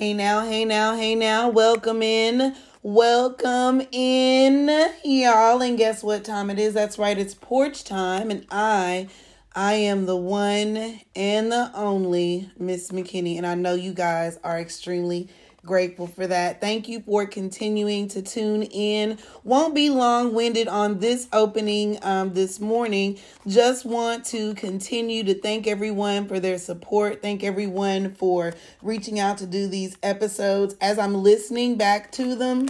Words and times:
Hey 0.00 0.14
now, 0.14 0.46
hey 0.46 0.64
now, 0.64 0.96
hey 0.96 1.14
now. 1.14 1.50
Welcome 1.50 2.00
in. 2.00 2.56
Welcome 2.82 3.82
in, 3.92 4.66
y'all. 5.04 5.60
And 5.60 5.76
guess 5.76 6.02
what 6.02 6.24
time 6.24 6.48
it 6.48 6.58
is? 6.58 6.72
That's 6.72 6.98
right, 6.98 7.18
it's 7.18 7.34
porch 7.34 7.84
time. 7.84 8.30
And 8.30 8.46
I, 8.50 9.08
I 9.54 9.74
am 9.74 10.06
the 10.06 10.16
one 10.16 11.02
and 11.14 11.52
the 11.52 11.70
only 11.74 12.50
Miss 12.58 12.92
McKinney. 12.92 13.36
And 13.36 13.46
I 13.46 13.54
know 13.54 13.74
you 13.74 13.92
guys 13.92 14.38
are 14.42 14.58
extremely 14.58 15.28
Grateful 15.64 16.06
for 16.06 16.26
that. 16.26 16.58
Thank 16.58 16.88
you 16.88 17.00
for 17.00 17.26
continuing 17.26 18.08
to 18.08 18.22
tune 18.22 18.62
in. 18.62 19.18
Won't 19.44 19.74
be 19.74 19.90
long 19.90 20.32
winded 20.32 20.68
on 20.68 21.00
this 21.00 21.28
opening 21.34 21.98
um, 22.02 22.32
this 22.32 22.60
morning. 22.60 23.18
Just 23.46 23.84
want 23.84 24.24
to 24.26 24.54
continue 24.54 25.22
to 25.24 25.34
thank 25.34 25.66
everyone 25.66 26.26
for 26.28 26.40
their 26.40 26.56
support. 26.56 27.20
Thank 27.20 27.44
everyone 27.44 28.14
for 28.14 28.54
reaching 28.80 29.20
out 29.20 29.36
to 29.38 29.46
do 29.46 29.68
these 29.68 29.98
episodes. 30.02 30.76
As 30.80 30.98
I'm 30.98 31.14
listening 31.14 31.76
back 31.76 32.10
to 32.12 32.34
them 32.34 32.66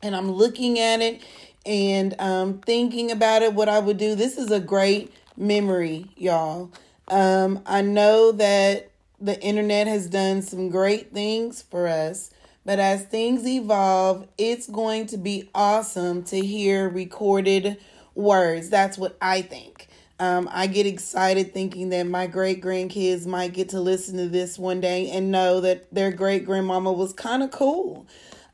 and 0.00 0.14
I'm 0.14 0.30
looking 0.30 0.78
at 0.78 1.00
it 1.00 1.20
and 1.66 2.14
um, 2.20 2.60
thinking 2.60 3.10
about 3.10 3.42
it, 3.42 3.54
what 3.54 3.68
I 3.68 3.80
would 3.80 3.98
do, 3.98 4.14
this 4.14 4.38
is 4.38 4.52
a 4.52 4.60
great 4.60 5.12
memory, 5.36 6.06
y'all. 6.16 6.70
Um, 7.08 7.60
I 7.66 7.82
know 7.82 8.30
that 8.32 8.90
the 9.20 9.40
internet 9.40 9.86
has 9.86 10.08
done 10.08 10.42
some 10.42 10.68
great 10.70 11.12
things 11.12 11.62
for 11.62 11.86
us. 11.86 12.30
But 12.64 12.78
as 12.78 13.04
things 13.04 13.46
evolve, 13.46 14.26
it's 14.38 14.66
going 14.68 15.06
to 15.08 15.18
be 15.18 15.50
awesome 15.54 16.22
to 16.24 16.40
hear 16.40 16.88
recorded 16.88 17.78
words. 18.14 18.70
That's 18.70 18.96
what 18.96 19.16
I 19.20 19.42
think. 19.42 19.88
Um, 20.18 20.48
I 20.52 20.68
get 20.68 20.86
excited 20.86 21.52
thinking 21.52 21.90
that 21.90 22.04
my 22.04 22.26
great 22.26 22.62
grandkids 22.62 23.26
might 23.26 23.52
get 23.52 23.70
to 23.70 23.80
listen 23.80 24.16
to 24.18 24.28
this 24.28 24.58
one 24.58 24.80
day 24.80 25.10
and 25.10 25.30
know 25.30 25.60
that 25.60 25.92
their 25.92 26.12
great 26.12 26.44
grandmama 26.46 26.92
was 26.92 27.12
kind 27.12 27.42
of 27.42 27.50
cool 27.50 28.06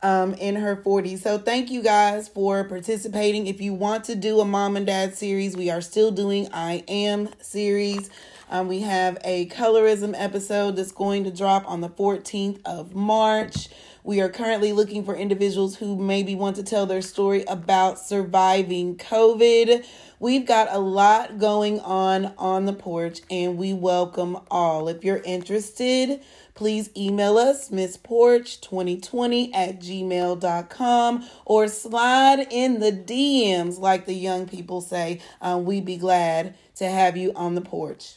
um, 0.02 0.34
in 0.34 0.56
her 0.56 0.77
40s. 0.77 1.19
So, 1.19 1.36
thank 1.36 1.70
you 1.70 1.83
guys 1.83 2.28
for 2.28 2.64
participating. 2.64 3.47
If 3.47 3.61
you 3.61 3.74
want 3.74 4.05
to 4.05 4.14
do 4.14 4.41
a 4.41 4.45
mom 4.45 4.77
and 4.77 4.86
dad 4.86 5.17
series, 5.17 5.55
we 5.56 5.70
are 5.70 5.83
still 5.83 6.11
doing 6.11 6.48
I 6.52 6.83
Am 6.89 7.28
series. 7.41 8.08
Um, 8.53 8.67
we 8.67 8.81
have 8.81 9.17
a 9.23 9.47
colorism 9.47 10.12
episode 10.19 10.75
that's 10.75 10.91
going 10.91 11.23
to 11.23 11.31
drop 11.31 11.65
on 11.70 11.83
the 11.83 11.89
14th 11.89 12.61
of 12.65 12.97
March. 12.97 13.69
We 14.03 14.20
are 14.20 14.29
currently 14.29 14.73
looking 14.73 15.05
for 15.05 15.15
individuals 15.15 15.77
who 15.77 15.97
maybe 15.97 16.34
want 16.34 16.57
to 16.57 16.65
tell 16.65 16.84
their 16.84 17.01
story 17.01 17.45
about 17.45 18.01
surviving 18.01 18.97
COVID. 18.97 19.87
We've 20.19 20.45
got 20.45 20.67
a 20.73 20.81
lot 20.81 21.39
going 21.39 21.79
on 21.79 22.34
on 22.39 22.65
the 22.65 22.73
porch, 22.73 23.20
and 23.31 23.57
we 23.57 23.73
welcome 23.73 24.37
all. 24.51 24.89
If 24.89 25.05
you're 25.05 25.23
interested, 25.25 26.20
please 26.55 26.91
email 26.97 27.39
us 27.39 27.69
missporch2020 27.69 29.55
at 29.55 29.79
gmail.com 29.79 31.29
or 31.45 31.69
slide 31.69 32.48
in 32.51 32.81
the 32.81 32.91
DMs, 32.91 33.79
like 33.79 34.07
the 34.07 34.14
young 34.14 34.48
people 34.48 34.81
say. 34.81 35.20
Uh, 35.41 35.61
we'd 35.62 35.85
be 35.85 35.97
glad 35.97 36.57
to 36.75 36.89
have 36.89 37.17
you 37.17 37.33
on 37.37 37.55
the 37.55 37.61
porch. 37.61 38.17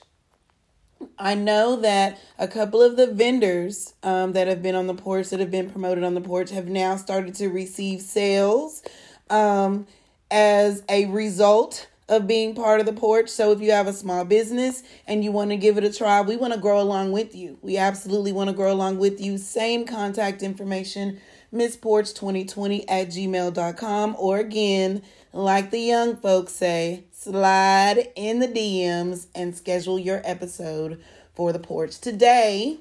I 1.18 1.36
know 1.36 1.78
that 1.78 2.20
a 2.38 2.48
couple 2.48 2.82
of 2.82 2.96
the 2.96 3.08
vendors 3.08 3.94
um, 4.04 4.34
that 4.34 4.48
have 4.48 4.62
been 4.62 4.76
on 4.76 4.88
the 4.88 4.94
porch, 4.94 5.30
that 5.30 5.40
have 5.40 5.52
been 5.52 5.70
promoted 5.70 6.04
on 6.04 6.14
the 6.14 6.22
porch, 6.22 6.50
have 6.52 6.68
now 6.68 6.96
started 6.96 7.36
to 7.36 7.48
receive 7.48 8.02
sales 8.02 8.84
um, 9.30 9.88
as 10.32 10.84
a 10.90 11.06
result 11.06 11.88
of 12.10 12.28
being 12.28 12.54
part 12.54 12.80
of 12.80 12.86
the 12.86 12.94
porch. 12.94 13.30
So 13.30 13.52
if 13.52 13.62
you 13.62 13.72
have 13.72 13.88
a 13.88 13.94
small 13.94 14.26
business 14.26 14.84
and 15.08 15.24
you 15.24 15.32
want 15.32 15.52
to 15.52 15.58
give 15.58 15.78
it 15.78 15.84
a 15.84 15.94
try, 15.94 16.22
we 16.22 16.36
want 16.36 16.54
to 16.54 16.60
grow 16.60 16.80
along 16.82 17.12
with 17.12 17.36
you. 17.36 17.58
We 17.62 17.78
absolutely 17.78 18.32
want 18.32 18.50
to 18.50 18.56
grow 18.56 18.72
along 18.72 18.98
with 18.98 19.22
you. 19.22 19.38
Same 19.38 19.86
contact 19.86 20.44
information, 20.44 21.20
missporch2020 21.54 22.86
at 22.88 23.08
gmail.com. 23.08 24.16
Or 24.20 24.38
again, 24.38 25.02
like 25.32 25.72
the 25.72 25.80
young 25.80 26.16
folks 26.18 26.54
say, 26.54 27.06
slide 27.24 28.10
in 28.18 28.40
the 28.40 28.48
DMs 28.48 29.28
and 29.34 29.56
schedule 29.56 29.98
your 29.98 30.22
episode 30.26 31.02
for 31.34 31.54
the 31.54 31.60
porch. 31.60 31.98
Today, 32.00 32.80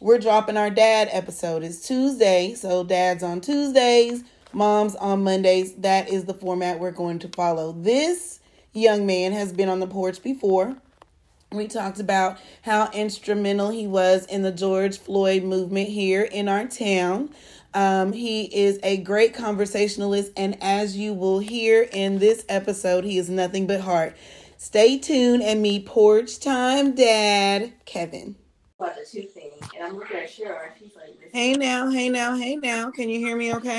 we're 0.00 0.18
dropping 0.18 0.56
our 0.56 0.70
dad 0.70 1.10
episode. 1.12 1.62
It's 1.62 1.86
Tuesday, 1.86 2.54
so 2.54 2.82
dad's 2.82 3.22
on 3.22 3.42
Tuesdays, 3.42 4.24
mom's 4.54 4.94
on 4.94 5.22
Mondays. 5.22 5.74
That 5.74 6.08
is 6.08 6.24
the 6.24 6.32
format 6.32 6.80
we're 6.80 6.92
going 6.92 7.18
to 7.18 7.28
follow. 7.28 7.72
This 7.72 8.40
young 8.72 9.04
man 9.04 9.32
has 9.32 9.52
been 9.52 9.68
on 9.68 9.80
the 9.80 9.86
porch 9.86 10.22
before. 10.22 10.76
We 11.50 11.66
talked 11.66 11.98
about 11.98 12.38
how 12.60 12.90
instrumental 12.92 13.70
he 13.70 13.86
was 13.86 14.26
in 14.26 14.42
the 14.42 14.52
George 14.52 14.98
Floyd 14.98 15.44
movement 15.44 15.88
here 15.88 16.22
in 16.22 16.46
our 16.46 16.66
town. 16.66 17.30
Um, 17.72 18.12
he 18.12 18.44
is 18.54 18.78
a 18.82 18.98
great 18.98 19.32
conversationalist, 19.32 20.32
and 20.36 20.58
as 20.60 20.94
you 20.94 21.14
will 21.14 21.38
hear 21.38 21.88
in 21.90 22.18
this 22.18 22.44
episode, 22.50 23.04
he 23.04 23.16
is 23.16 23.30
nothing 23.30 23.66
but 23.66 23.80
heart. 23.80 24.14
Stay 24.58 24.98
tuned 24.98 25.42
and 25.42 25.62
meet 25.62 25.86
Porch 25.86 26.38
Time 26.38 26.94
Dad, 26.94 27.72
Kevin. 27.86 28.36
About 28.78 28.96
the 28.96 29.06
two 29.10 29.26
thing, 29.26 29.52
and 29.74 29.84
I'm 29.84 29.96
looking 29.96 30.18
at 30.18 30.28
Cheryl. 30.28 30.58
She's 30.78 30.94
like, 30.96 31.30
"Hey 31.32 31.54
now, 31.54 31.88
hey 31.88 32.10
now, 32.10 32.36
hey 32.36 32.56
now. 32.56 32.90
Can 32.90 33.08
you 33.08 33.20
hear 33.20 33.36
me? 33.36 33.54
Okay." 33.54 33.78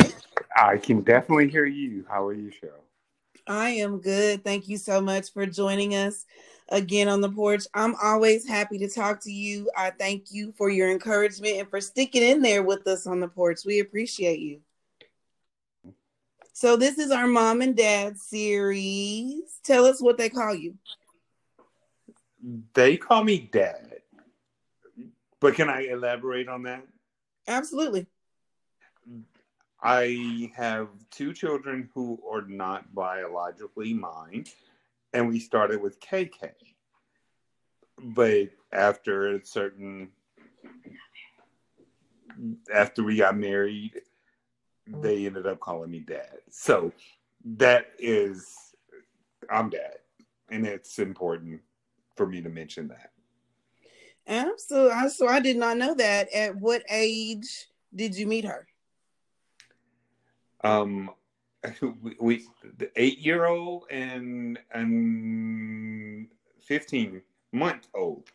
I 0.55 0.77
can 0.77 1.01
definitely 1.01 1.49
hear 1.49 1.65
you. 1.65 2.03
How 2.09 2.25
are 2.25 2.33
you, 2.33 2.49
Cheryl? 2.49 2.81
I 3.47 3.69
am 3.71 3.99
good. 3.99 4.43
Thank 4.43 4.67
you 4.67 4.77
so 4.77 5.01
much 5.01 5.31
for 5.33 5.45
joining 5.45 5.93
us 5.95 6.25
again 6.71 7.07
on 7.07 7.21
the 7.21 7.29
porch. 7.29 7.63
I'm 7.73 7.95
always 8.01 8.47
happy 8.47 8.77
to 8.79 8.89
talk 8.89 9.21
to 9.21 9.31
you. 9.31 9.69
I 9.75 9.91
thank 9.91 10.31
you 10.31 10.53
for 10.57 10.69
your 10.69 10.89
encouragement 10.91 11.57
and 11.57 11.69
for 11.69 11.81
sticking 11.81 12.23
in 12.23 12.41
there 12.41 12.63
with 12.63 12.87
us 12.87 13.07
on 13.07 13.19
the 13.19 13.27
porch. 13.27 13.59
We 13.65 13.79
appreciate 13.79 14.39
you. 14.39 14.61
So, 16.53 16.75
this 16.75 16.97
is 16.97 17.11
our 17.11 17.27
mom 17.27 17.61
and 17.61 17.75
dad 17.75 18.17
series. 18.17 19.59
Tell 19.63 19.85
us 19.85 20.01
what 20.01 20.17
they 20.17 20.29
call 20.29 20.53
you. 20.53 20.75
They 22.73 22.97
call 22.97 23.23
me 23.23 23.49
dad. 23.51 24.01
But 25.39 25.55
can 25.55 25.69
I 25.69 25.87
elaborate 25.87 26.49
on 26.49 26.63
that? 26.63 26.85
Absolutely. 27.47 28.07
I 29.81 30.51
have 30.55 30.89
two 31.09 31.33
children 31.33 31.89
who 31.93 32.21
are 32.29 32.41
not 32.41 32.93
biologically 32.93 33.93
mine 33.93 34.45
and 35.13 35.27
we 35.27 35.39
started 35.39 35.81
with 35.81 35.99
KK. 35.99 36.51
But 38.01 38.49
after 38.71 39.35
a 39.35 39.45
certain, 39.45 40.09
after 42.73 43.03
we 43.03 43.17
got 43.17 43.37
married, 43.37 44.01
they 44.87 45.25
ended 45.25 45.45
up 45.45 45.59
calling 45.59 45.91
me 45.91 45.99
dad. 45.99 46.39
So 46.49 46.91
that 47.57 47.87
is, 47.97 48.73
I'm 49.49 49.69
dad, 49.69 49.97
and 50.49 50.65
it's 50.65 50.99
important 50.99 51.61
for 52.15 52.25
me 52.25 52.41
to 52.41 52.49
mention 52.49 52.87
that. 52.89 53.11
Absolutely. 54.27 55.09
So 55.09 55.27
I 55.27 55.39
did 55.39 55.57
not 55.57 55.77
know 55.77 55.95
that. 55.95 56.31
At 56.33 56.55
what 56.55 56.83
age 56.89 57.67
did 57.95 58.15
you 58.15 58.27
meet 58.27 58.45
her? 58.45 58.67
Um, 60.63 61.11
we, 62.01 62.15
we 62.19 62.45
the 62.77 62.89
eight 62.95 63.19
year 63.19 63.45
old 63.45 63.85
and 63.91 64.59
and 64.71 66.27
fifteen 66.61 67.21
month 67.51 67.87
old. 67.93 68.29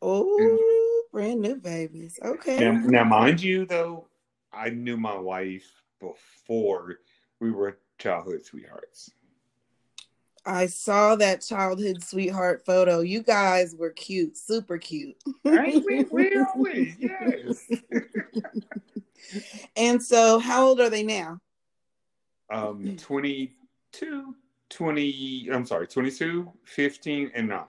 Oh, 0.00 1.02
brand 1.12 1.40
new 1.40 1.56
babies. 1.56 2.18
Okay. 2.24 2.58
Now, 2.60 2.80
now, 2.84 3.04
mind 3.04 3.42
you, 3.42 3.66
though, 3.66 4.06
I 4.52 4.70
knew 4.70 4.96
my 4.96 5.16
wife 5.16 5.82
before 5.98 7.00
we 7.40 7.50
were 7.50 7.78
childhood 7.98 8.44
sweethearts. 8.44 9.10
I 10.46 10.66
saw 10.66 11.16
that 11.16 11.42
childhood 11.42 12.02
sweetheart 12.02 12.64
photo. 12.64 13.00
You 13.00 13.22
guys 13.22 13.74
were 13.76 13.90
cute, 13.90 14.36
super 14.36 14.78
cute. 14.78 15.16
Right? 15.44 15.82
We, 15.84 16.04
we 16.10 16.38
always, 16.38 16.96
yes. 16.98 17.68
and 19.76 20.02
so, 20.02 20.38
how 20.38 20.66
old 20.66 20.80
are 20.80 20.90
they 20.90 21.02
now? 21.02 21.40
Um, 22.50 22.96
22, 22.96 24.34
20, 24.70 25.48
I'm 25.52 25.66
sorry, 25.66 25.86
22, 25.86 26.52
15, 26.64 27.30
and 27.34 27.48
9. 27.48 27.64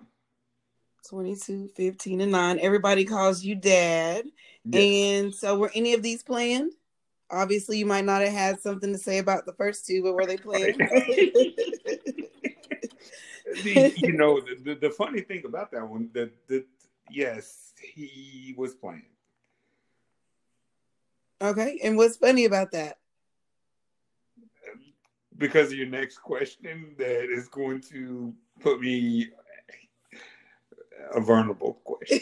22, 1.08 1.70
15, 1.76 2.22
and 2.22 2.32
9. 2.32 2.60
Everybody 2.60 3.06
calls 3.06 3.44
you 3.44 3.56
dad. 3.56 4.26
Yes. 4.66 4.84
And 4.84 5.34
so, 5.34 5.58
were 5.58 5.72
any 5.74 5.94
of 5.94 6.04
these 6.04 6.24
planned? 6.24 6.74
Obviously, 7.32 7.78
you 7.78 7.86
might 7.86 8.06
not 8.06 8.22
have 8.22 8.34
had 8.34 8.62
something 8.62 8.92
to 8.92 9.00
say 9.00 9.20
about 9.20 9.46
the 9.46 9.54
first 9.54 9.86
two, 9.86 10.02
but 10.04 10.14
were 10.14 10.26
they 10.26 10.38
planned? 10.38 10.76
the, 13.64 13.94
you 13.98 14.14
know, 14.14 14.42
the, 14.42 14.76
the, 14.76 14.90
funny 14.90 15.22
thing 15.22 15.44
about 15.46 15.72
that 15.72 15.88
one, 15.88 16.10
that 16.14 16.32
the, 16.48 16.66
yes, 17.10 17.74
he 17.80 18.54
was 18.58 18.74
playing. 18.74 19.06
Okay. 21.42 21.80
And 21.84 21.98
what's 21.98 22.18
funny 22.18 22.46
about 22.46 22.72
that? 22.72 22.98
Because 25.40 25.72
of 25.72 25.78
your 25.78 25.88
next 25.88 26.20
question 26.20 26.94
that 26.98 27.32
is 27.32 27.48
going 27.48 27.82
to 27.82 28.34
put 28.60 28.80
me 28.80 29.30
a 31.16 31.20
vulnerable 31.20 31.80
question. 31.84 32.20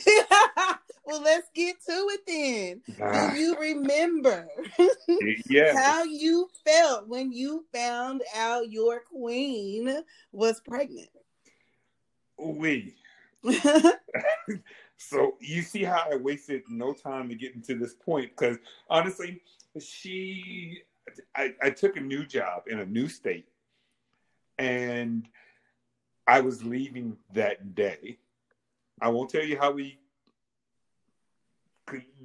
well, 1.06 1.22
let's 1.22 1.50
get 1.54 1.84
to 1.86 1.92
it 1.92 2.22
then. 2.26 2.82
Ah, 3.02 3.32
Do 3.32 3.40
you 3.40 3.58
remember 3.60 4.48
yeah. 5.50 5.76
how 5.78 6.04
you 6.04 6.48
felt 6.64 7.08
when 7.08 7.34
you 7.34 7.66
found 7.74 8.22
out 8.36 8.72
your 8.72 9.02
queen 9.02 10.04
was 10.32 10.62
pregnant? 10.62 11.10
We. 12.38 12.96
So 14.98 15.36
you 15.40 15.62
see 15.62 15.84
how 15.84 16.04
I 16.12 16.16
wasted 16.16 16.64
no 16.70 16.92
time 16.92 17.30
to 17.30 17.36
get 17.36 17.54
into 17.54 17.78
this 17.78 17.94
point 17.94 18.32
because 18.32 18.58
honestly, 18.90 19.42
she, 19.80 20.80
I, 21.36 21.54
I 21.62 21.70
took 21.70 21.98
a 21.98 22.02
new 22.02 22.26
job 22.26 22.64
in 22.68 22.80
a 22.80 22.86
new 22.86 23.08
state, 23.08 23.48
and 24.58 25.28
I 26.28 26.42
was 26.42 26.64
leaving 26.64 27.18
that 27.34 27.76
day. 27.76 28.18
I 29.02 29.10
won't 29.10 29.30
tell 29.30 29.44
you 29.44 29.58
how 29.58 29.72
we 29.72 30.00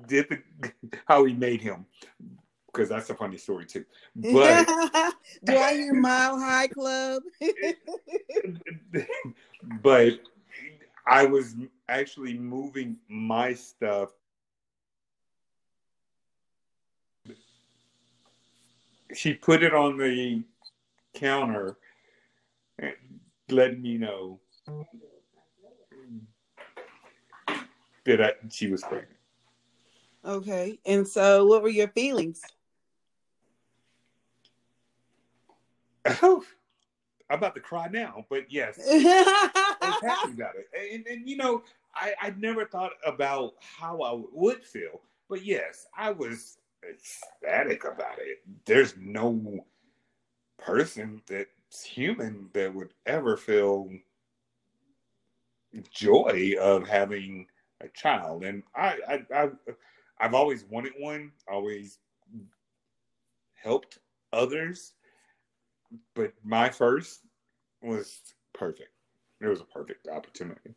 did 0.06 0.28
the 0.60 0.72
how 1.06 1.22
we 1.22 1.32
made 1.32 1.60
him 1.60 1.86
because 2.66 2.88
that's 2.88 3.10
a 3.10 3.14
funny 3.14 3.36
story 3.36 3.66
too. 3.66 3.84
But 4.16 4.66
Do 5.44 5.58
I 5.58 5.74
hear 5.74 5.94
Mile 5.94 6.38
High 6.38 6.68
Club? 6.68 7.22
but 9.82 10.20
I 11.06 11.26
was 11.26 11.54
actually 11.88 12.34
moving 12.34 12.96
my 13.08 13.54
stuff. 13.54 14.10
She 19.14 19.34
put 19.34 19.62
it 19.62 19.74
on 19.74 19.98
the 19.98 20.42
counter, 21.14 21.76
and 22.78 22.94
letting 23.50 23.82
me 23.82 23.98
know 23.98 24.40
that 28.04 28.20
I, 28.20 28.32
she 28.50 28.68
was 28.68 28.82
pregnant. 28.82 29.08
okay. 30.24 30.78
And 30.86 31.06
so, 31.06 31.46
what 31.46 31.62
were 31.62 31.68
your 31.68 31.88
feelings? 31.88 32.40
Oh, 36.22 36.42
I'm 37.30 37.38
about 37.38 37.54
to 37.54 37.60
cry 37.60 37.88
now, 37.88 38.26
but 38.28 38.50
yes, 38.50 38.78
I 38.90 39.76
was 39.80 39.94
happy 40.02 40.32
about 40.32 40.54
it. 40.56 40.68
And, 40.94 41.06
and 41.06 41.28
you 41.28 41.36
know, 41.36 41.62
I, 41.94 42.14
I 42.20 42.34
never 42.38 42.64
thought 42.64 42.92
about 43.06 43.54
how 43.60 44.02
I 44.02 44.20
would 44.32 44.64
feel, 44.64 45.00
but 45.28 45.44
yes, 45.44 45.86
I 45.96 46.10
was 46.10 46.58
ecstatic 46.88 47.84
about 47.84 48.18
it. 48.18 48.42
There's 48.64 48.94
no 48.98 49.66
person 50.58 51.22
that's 51.26 51.82
human 51.84 52.48
that 52.54 52.74
would 52.74 52.94
ever 53.06 53.36
feel 53.36 53.88
joy 55.90 56.54
of 56.60 56.86
having 56.86 57.46
a 57.80 57.88
child, 57.88 58.44
and 58.44 58.62
I, 58.74 58.98
I, 59.08 59.24
I 59.34 59.48
I've 60.18 60.34
always 60.34 60.64
wanted 60.64 60.92
one, 60.98 61.32
always 61.48 61.98
helped 63.54 63.98
others, 64.32 64.92
but 66.14 66.32
my 66.44 66.68
first 66.68 67.20
was 67.82 68.20
perfect. 68.54 68.90
It 69.40 69.46
was 69.48 69.60
a 69.60 69.64
perfect 69.64 70.08
opportunity. 70.08 70.74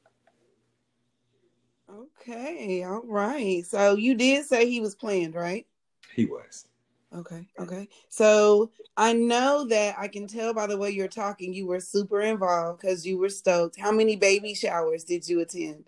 okay. 1.89 2.83
All 2.83 3.03
right. 3.05 3.65
So, 3.65 3.95
you 3.95 4.15
did 4.15 4.45
say 4.45 4.69
he 4.69 4.79
was 4.81 4.95
planned, 4.95 5.35
right? 5.35 5.67
He 6.13 6.25
was. 6.25 6.67
Okay. 7.15 7.47
Okay. 7.59 7.87
So, 8.09 8.71
I 8.97 9.13
know 9.13 9.65
that 9.67 9.95
I 9.97 10.07
can 10.07 10.27
tell 10.27 10.53
by 10.53 10.67
the 10.67 10.77
way 10.77 10.89
you're 10.89 11.07
talking, 11.07 11.53
you 11.53 11.67
were 11.67 11.79
super 11.79 12.21
involved 12.21 12.81
because 12.81 13.05
you 13.05 13.17
were 13.17 13.29
stoked. 13.29 13.79
How 13.79 13.91
many 13.91 14.15
baby 14.15 14.53
showers 14.53 15.03
did 15.03 15.27
you 15.27 15.41
attend? 15.41 15.85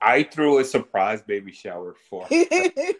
I 0.00 0.22
threw 0.22 0.58
a 0.58 0.64
surprise 0.64 1.20
baby 1.22 1.52
shower 1.52 1.94
for 2.08 2.26
her 2.26 2.70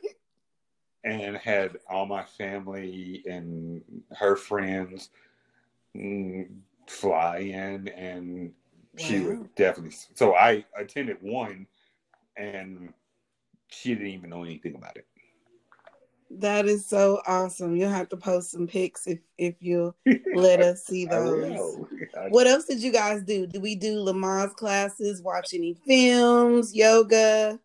and 1.04 1.36
had 1.36 1.78
all 1.88 2.06
my 2.06 2.24
family 2.24 3.22
and 3.26 3.82
her 4.16 4.36
friends 4.36 5.10
mm, 5.96 6.48
fly 6.86 7.38
in, 7.38 7.88
and 7.88 8.52
she 8.96 9.20
was 9.20 9.38
definitely. 9.56 9.96
So 10.14 10.34
I 10.34 10.64
attended 10.76 11.18
one, 11.20 11.66
and 12.36 12.92
she 13.68 13.94
didn't 13.94 14.08
even 14.08 14.30
know 14.30 14.44
anything 14.44 14.74
about 14.74 14.96
it. 14.96 15.06
That 16.30 16.66
is 16.66 16.84
so 16.86 17.22
awesome. 17.26 17.74
You'll 17.74 17.90
have 17.90 18.10
to 18.10 18.16
post 18.16 18.50
some 18.50 18.66
pics 18.66 19.06
if 19.06 19.18
if 19.38 19.54
you 19.60 19.94
let 20.34 20.60
us 20.60 20.84
see 20.84 21.06
those. 21.06 21.78
What 22.28 22.46
else 22.46 22.66
did 22.66 22.82
you 22.82 22.92
guys 22.92 23.22
do? 23.22 23.46
Did 23.46 23.62
we 23.62 23.74
do 23.74 23.96
Lamaze 23.96 24.54
classes, 24.54 25.22
watch 25.22 25.54
any 25.54 25.74
films, 25.86 26.74
yoga? 26.74 27.58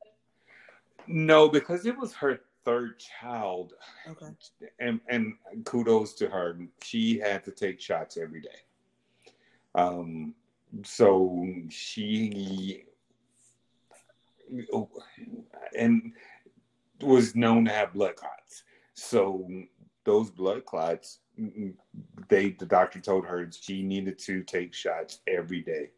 No, 1.07 1.49
because 1.49 1.85
it 1.85 1.97
was 1.97 2.13
her 2.13 2.39
third 2.63 2.97
child, 2.99 3.73
Okay. 4.07 4.27
and 4.79 5.01
and 5.09 5.33
kudos 5.65 6.13
to 6.13 6.29
her. 6.29 6.57
She 6.81 7.19
had 7.19 7.43
to 7.43 7.51
take 7.51 7.81
shots 7.81 8.15
every 8.15 8.39
day. 8.39 8.49
Um, 9.75 10.33
so 10.83 11.45
she 11.69 12.85
and 15.77 16.13
was 17.05 17.35
known 17.35 17.65
to 17.65 17.71
have 17.71 17.93
blood 17.93 18.15
clots. 18.15 18.63
So 18.93 19.47
those 20.03 20.29
blood 20.29 20.65
clots, 20.65 21.19
they 22.27 22.51
the 22.51 22.65
doctor 22.65 22.99
told 22.99 23.25
her 23.25 23.49
she 23.51 23.81
needed 23.81 24.19
to 24.19 24.43
take 24.43 24.73
shots 24.73 25.19
every 25.27 25.61
day. 25.61 25.91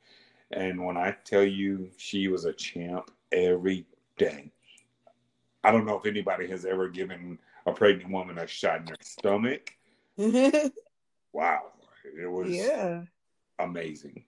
And 0.51 0.85
when 0.85 0.97
I 0.97 1.15
tell 1.25 1.43
you 1.43 1.89
she 1.97 2.27
was 2.27 2.45
a 2.45 2.53
champ 2.53 3.11
every 3.31 3.85
day. 4.17 4.51
I 5.63 5.71
don't 5.71 5.85
know 5.85 5.97
if 5.97 6.05
anybody 6.05 6.47
has 6.47 6.63
ever 6.65 6.87
given 6.87 7.39
a 7.65 7.71
pregnant 7.71 8.11
woman 8.11 8.37
a 8.37 8.47
shot 8.47 8.81
in 8.81 8.87
her 8.87 8.95
stomach. 9.01 9.73
Wow. 11.35 11.63
It 12.17 12.31
was 12.31 12.49
yeah. 12.49 13.01
amazing 13.59 14.23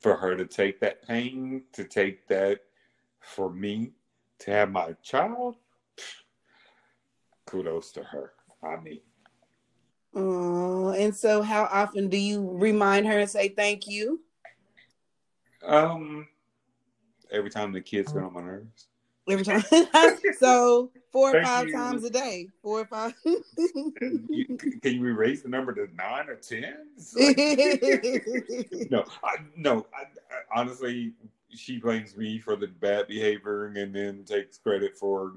for 0.00 0.16
her 0.16 0.34
to 0.34 0.44
take 0.44 0.80
that 0.80 1.06
pain, 1.06 1.62
to 1.72 1.84
take 1.84 2.26
that 2.26 2.62
for 3.20 3.48
me, 3.48 3.92
to 4.40 4.50
have 4.50 4.72
my 4.72 4.96
child. 5.04 5.54
Kudos 7.52 7.92
to 7.92 8.02
her. 8.02 8.32
I 8.64 8.80
mean, 8.80 9.00
Oh, 10.14 10.90
and 10.90 11.14
so 11.14 11.42
how 11.42 11.64
often 11.64 12.08
do 12.08 12.16
you 12.16 12.50
remind 12.50 13.06
her 13.06 13.18
and 13.18 13.30
say 13.30 13.48
thank 13.48 13.86
you? 13.86 14.20
um, 15.64 16.26
every 17.30 17.50
time 17.50 17.72
the 17.72 17.80
kids 17.80 18.12
get 18.12 18.22
on 18.22 18.32
my 18.32 18.40
nerves. 18.40 18.88
Every 19.28 19.44
time. 19.44 19.62
so 20.38 20.90
four 21.12 21.36
or 21.36 21.42
five 21.42 21.66
you. 21.68 21.72
times 21.72 22.04
a 22.04 22.10
day. 22.10 22.48
Four 22.62 22.80
or 22.80 22.86
five. 22.86 23.14
You, 24.28 24.56
can 24.82 24.94
you 24.94 25.06
erase 25.06 25.42
the 25.42 25.48
number 25.48 25.74
to 25.74 25.88
nine 25.94 26.28
or 26.28 26.36
ten? 26.36 26.88
no, 28.90 29.04
I, 29.22 29.36
no. 29.56 29.86
I, 29.94 30.02
I, 30.02 30.60
honestly, 30.60 31.12
she 31.50 31.78
blames 31.78 32.16
me 32.16 32.38
for 32.38 32.56
the 32.56 32.68
bad 32.68 33.08
behavior 33.08 33.66
and 33.66 33.94
then 33.94 34.24
takes 34.24 34.58
credit 34.58 34.96
for 34.96 35.34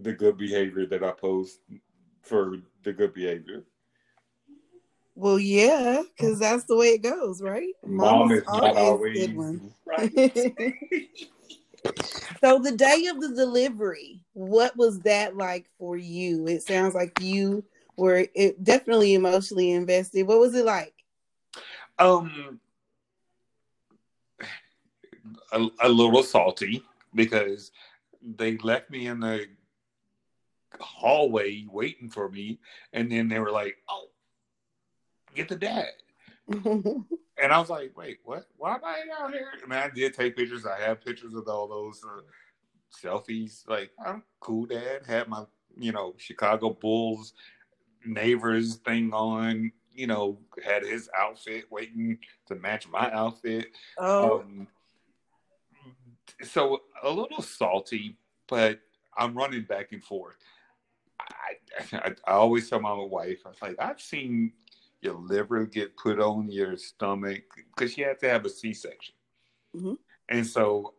the 0.00 0.12
good 0.12 0.38
behavior 0.38 0.86
that 0.86 1.04
I 1.04 1.10
post 1.10 1.60
for 2.22 2.56
the 2.82 2.92
good 2.92 3.12
behavior. 3.14 3.64
well, 5.14 5.38
yeah, 5.38 6.02
because 6.16 6.38
that's 6.38 6.64
the 6.64 6.76
way 6.76 6.88
it 6.88 7.02
goes, 7.02 7.42
right? 7.42 7.74
Mom 7.86 8.32
is 8.32 8.44
not 8.46 8.76
always 8.76 9.18
good 9.18 9.36
one. 9.36 9.72
right. 9.86 10.12
So 12.40 12.58
the 12.58 12.72
day 12.72 13.06
of 13.06 13.20
the 13.20 13.34
delivery, 13.36 14.24
what 14.32 14.76
was 14.76 14.98
that 15.00 15.36
like 15.36 15.66
for 15.78 15.96
you? 15.96 16.48
It 16.48 16.62
sounds 16.62 16.92
like 16.92 17.20
you 17.20 17.64
were 17.96 18.26
definitely 18.60 19.14
emotionally 19.14 19.70
invested. 19.70 20.26
What 20.26 20.40
was 20.40 20.54
it 20.54 20.64
like? 20.64 20.92
um, 21.98 22.58
a, 25.52 25.66
a 25.80 25.88
little 25.88 26.22
salty 26.22 26.82
because 27.14 27.70
they 28.22 28.56
left 28.58 28.90
me 28.90 29.06
in 29.06 29.20
the 29.20 29.46
hallway 30.80 31.64
waiting 31.70 32.08
for 32.08 32.28
me, 32.28 32.58
and 32.92 33.10
then 33.10 33.28
they 33.28 33.38
were 33.38 33.50
like, 33.50 33.76
"Oh, 33.88 34.08
get 35.34 35.48
the 35.48 35.56
dad." 35.56 35.90
And 37.42 37.52
I 37.52 37.58
was 37.58 37.70
like, 37.70 37.96
wait, 37.96 38.18
what? 38.24 38.46
Why 38.56 38.74
am 38.74 38.84
I 38.84 39.02
out 39.18 39.32
here? 39.32 39.48
I 39.64 39.66
mean, 39.66 39.78
I 39.78 39.88
did 39.88 40.14
take 40.14 40.36
pictures. 40.36 40.66
I 40.66 40.78
have 40.80 41.04
pictures 41.04 41.34
of 41.34 41.48
all 41.48 41.66
those 41.66 42.00
uh, 42.04 42.20
selfies. 42.94 43.66
Like, 43.68 43.90
I'm 44.04 44.22
cool, 44.38 44.66
dad. 44.66 45.00
Had 45.06 45.28
my, 45.28 45.44
you 45.76 45.92
know, 45.92 46.14
Chicago 46.18 46.70
Bulls 46.70 47.32
neighbors 48.04 48.76
thing 48.76 49.12
on. 49.12 49.72
You 49.94 50.06
know, 50.06 50.38
had 50.64 50.84
his 50.84 51.10
outfit 51.18 51.64
waiting 51.70 52.18
to 52.46 52.54
match 52.54 52.88
my 52.88 53.10
outfit. 53.12 53.68
oh, 53.98 54.40
Um, 54.40 54.68
so 56.42 56.82
a 57.02 57.10
little 57.10 57.42
salty, 57.42 58.16
but 58.46 58.78
I'm 59.16 59.34
running 59.34 59.62
back 59.62 59.92
and 59.92 60.02
forth. 60.02 60.36
I, 61.30 61.96
I, 61.96 62.14
I 62.26 62.32
always 62.32 62.68
tell 62.68 62.80
my 62.80 62.92
wife, 62.94 63.40
I 63.44 63.48
was 63.50 63.62
like, 63.62 63.76
I've 63.78 64.00
seen 64.00 64.52
your 65.00 65.14
liver 65.14 65.66
get 65.66 65.96
put 65.96 66.20
on 66.20 66.50
your 66.50 66.76
stomach 66.76 67.42
because 67.74 67.92
she 67.92 68.02
had 68.02 68.18
to 68.20 68.28
have 68.28 68.44
a 68.44 68.50
C-section, 68.50 69.14
Mhm. 69.74 69.98
and 70.28 70.46
so 70.46 70.94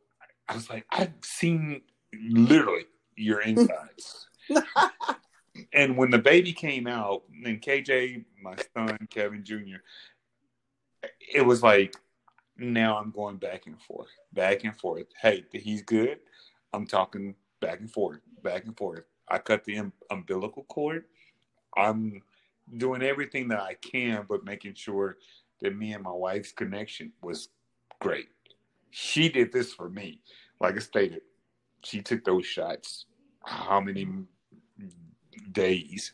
I 0.50 0.56
was 0.56 0.70
like, 0.70 0.86
I've 0.90 1.14
seen 1.24 1.82
literally 2.14 2.86
your 3.16 3.42
insides. 3.42 4.28
and 5.74 5.96
when 5.98 6.12
the 6.12 6.18
baby 6.18 6.52
came 6.52 6.86
out, 6.88 7.24
and 7.46 7.62
KJ, 7.62 8.26
my 8.42 8.56
son, 8.76 8.98
Kevin 9.10 9.44
Jr., 9.44 9.78
it 11.34 11.42
was 11.42 11.64
like, 11.64 11.96
now 12.58 12.98
I'm 12.98 13.12
going 13.12 13.38
back 13.38 13.66
and 13.68 13.82
forth, 13.82 14.10
back 14.34 14.64
and 14.64 14.76
forth. 14.78 15.08
Hey, 15.22 15.46
he's 15.52 15.82
good. 15.82 16.20
I'm 16.74 16.86
talking 16.86 17.36
back 17.62 17.80
and 17.80 17.92
forth, 17.92 18.20
back 18.44 18.66
and 18.66 18.78
forth. 18.78 19.06
I 19.28 19.38
cut 19.38 19.64
the 19.64 19.80
um, 19.80 19.94
umbilical 20.12 20.64
cord. 20.64 21.06
I'm 21.76 22.22
doing 22.78 23.02
everything 23.02 23.48
that 23.50 23.60
I 23.60 23.76
can, 23.76 24.26
but 24.28 24.46
making 24.46 24.76
sure 24.76 25.18
that 25.62 25.76
me 25.76 25.94
and 25.94 26.04
my 26.04 26.12
wife's 26.12 26.52
connection 26.52 27.12
was 27.22 27.50
great. 28.00 28.30
She 28.92 29.30
did 29.30 29.52
this 29.52 29.74
for 29.74 29.90
me. 29.90 30.20
Like 30.60 30.76
I 30.76 30.80
stated, 30.80 31.22
she 31.84 32.02
took 32.02 32.24
those 32.24 32.46
shots 32.46 33.06
how 33.44 33.82
many 33.82 34.08
days 35.52 36.14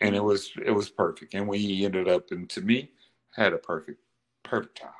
and 0.00 0.14
it 0.14 0.22
was 0.22 0.50
it 0.64 0.70
was 0.70 0.90
perfect 0.90 1.34
and 1.34 1.48
we 1.48 1.84
ended 1.84 2.08
up 2.08 2.30
and 2.30 2.48
to 2.50 2.60
me 2.60 2.90
had 3.34 3.52
a 3.52 3.58
perfect 3.58 4.00
perfect 4.42 4.80
time 4.80 4.90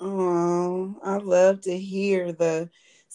oh 0.00 0.94
i 1.04 1.16
love 1.16 1.60
to 1.60 1.78
hear 1.78 2.32
the 2.32 2.68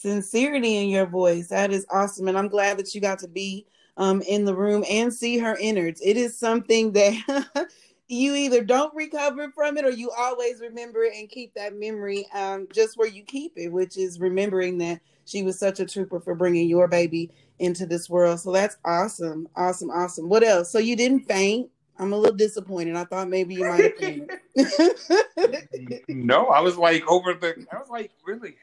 sincerity 0.03 0.77
in 0.77 0.89
your 0.89 1.05
voice 1.05 1.47
that 1.47 1.71
is 1.71 1.85
awesome 1.89 2.27
and 2.27 2.37
i'm 2.37 2.47
glad 2.47 2.77
that 2.77 2.93
you 2.93 3.01
got 3.01 3.19
to 3.19 3.27
be 3.27 3.65
um, 3.95 4.21
in 4.23 4.43
the 4.43 4.55
room 4.55 4.83
and 4.89 5.13
see 5.13 5.37
her 5.37 5.55
innards 5.59 6.01
it 6.03 6.17
is 6.17 6.37
something 6.37 6.91
that 6.91 7.69
you 8.07 8.33
either 8.35 8.63
don't 8.63 8.93
recover 8.95 9.51
from 9.51 9.77
it 9.77 9.85
or 9.85 9.91
you 9.91 10.11
always 10.17 10.59
remember 10.59 11.03
it 11.03 11.13
and 11.15 11.29
keep 11.29 11.53
that 11.53 11.75
memory 11.75 12.25
um, 12.33 12.67
just 12.73 12.97
where 12.97 13.07
you 13.07 13.23
keep 13.23 13.53
it 13.55 13.69
which 13.71 13.97
is 13.97 14.19
remembering 14.19 14.77
that 14.77 14.99
she 15.25 15.43
was 15.43 15.57
such 15.59 15.79
a 15.79 15.85
trooper 15.85 16.19
for 16.19 16.35
bringing 16.35 16.67
your 16.67 16.87
baby 16.87 17.31
into 17.59 17.85
this 17.85 18.09
world. 18.09 18.39
So 18.39 18.51
that's 18.51 18.77
awesome. 18.85 19.47
Awesome. 19.55 19.89
Awesome. 19.89 20.29
What 20.29 20.43
else? 20.43 20.71
So 20.71 20.79
you 20.79 20.95
didn't 20.95 21.21
faint. 21.21 21.69
I'm 21.99 22.11
a 22.11 22.17
little 22.17 22.35
disappointed. 22.35 22.95
I 22.95 23.03
thought 23.03 23.29
maybe 23.29 23.53
you 23.53 23.65
might 23.65 23.93
have 24.01 24.21
no, 26.09 26.47
I 26.47 26.59
was 26.59 26.75
like 26.75 27.07
over 27.07 27.35
the, 27.35 27.65
I 27.71 27.77
was 27.77 27.89
like, 27.89 28.11
really, 28.25 28.55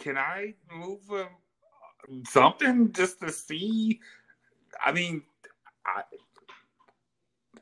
can 0.00 0.16
I 0.16 0.54
move 0.74 1.00
uh, 1.12 1.26
something 2.26 2.92
just 2.92 3.20
to 3.20 3.30
see? 3.30 4.00
I 4.82 4.92
mean, 4.92 5.22
I, 5.86 6.02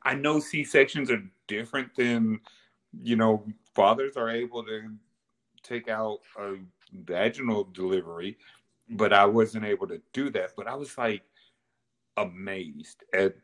I 0.03 0.15
know 0.15 0.39
C 0.39 0.65
sections 0.65 1.11
are 1.11 1.23
different 1.49 1.95
than, 1.97 2.41
you 3.03 3.17
know, 3.17 3.45
fathers 3.75 4.17
are 4.17 4.31
able 4.31 4.65
to 4.65 4.93
take 5.63 5.89
out 5.89 6.21
a 6.39 6.55
vaginal 7.05 7.65
delivery, 7.65 8.39
but 8.89 9.13
I 9.13 9.27
wasn't 9.27 9.65
able 9.65 9.89
to 9.89 10.01
do 10.13 10.31
that. 10.31 10.53
But 10.57 10.69
I 10.69 10.77
was 10.77 10.97
like 10.97 11.23
amazed 12.17 13.03
at 13.13 13.35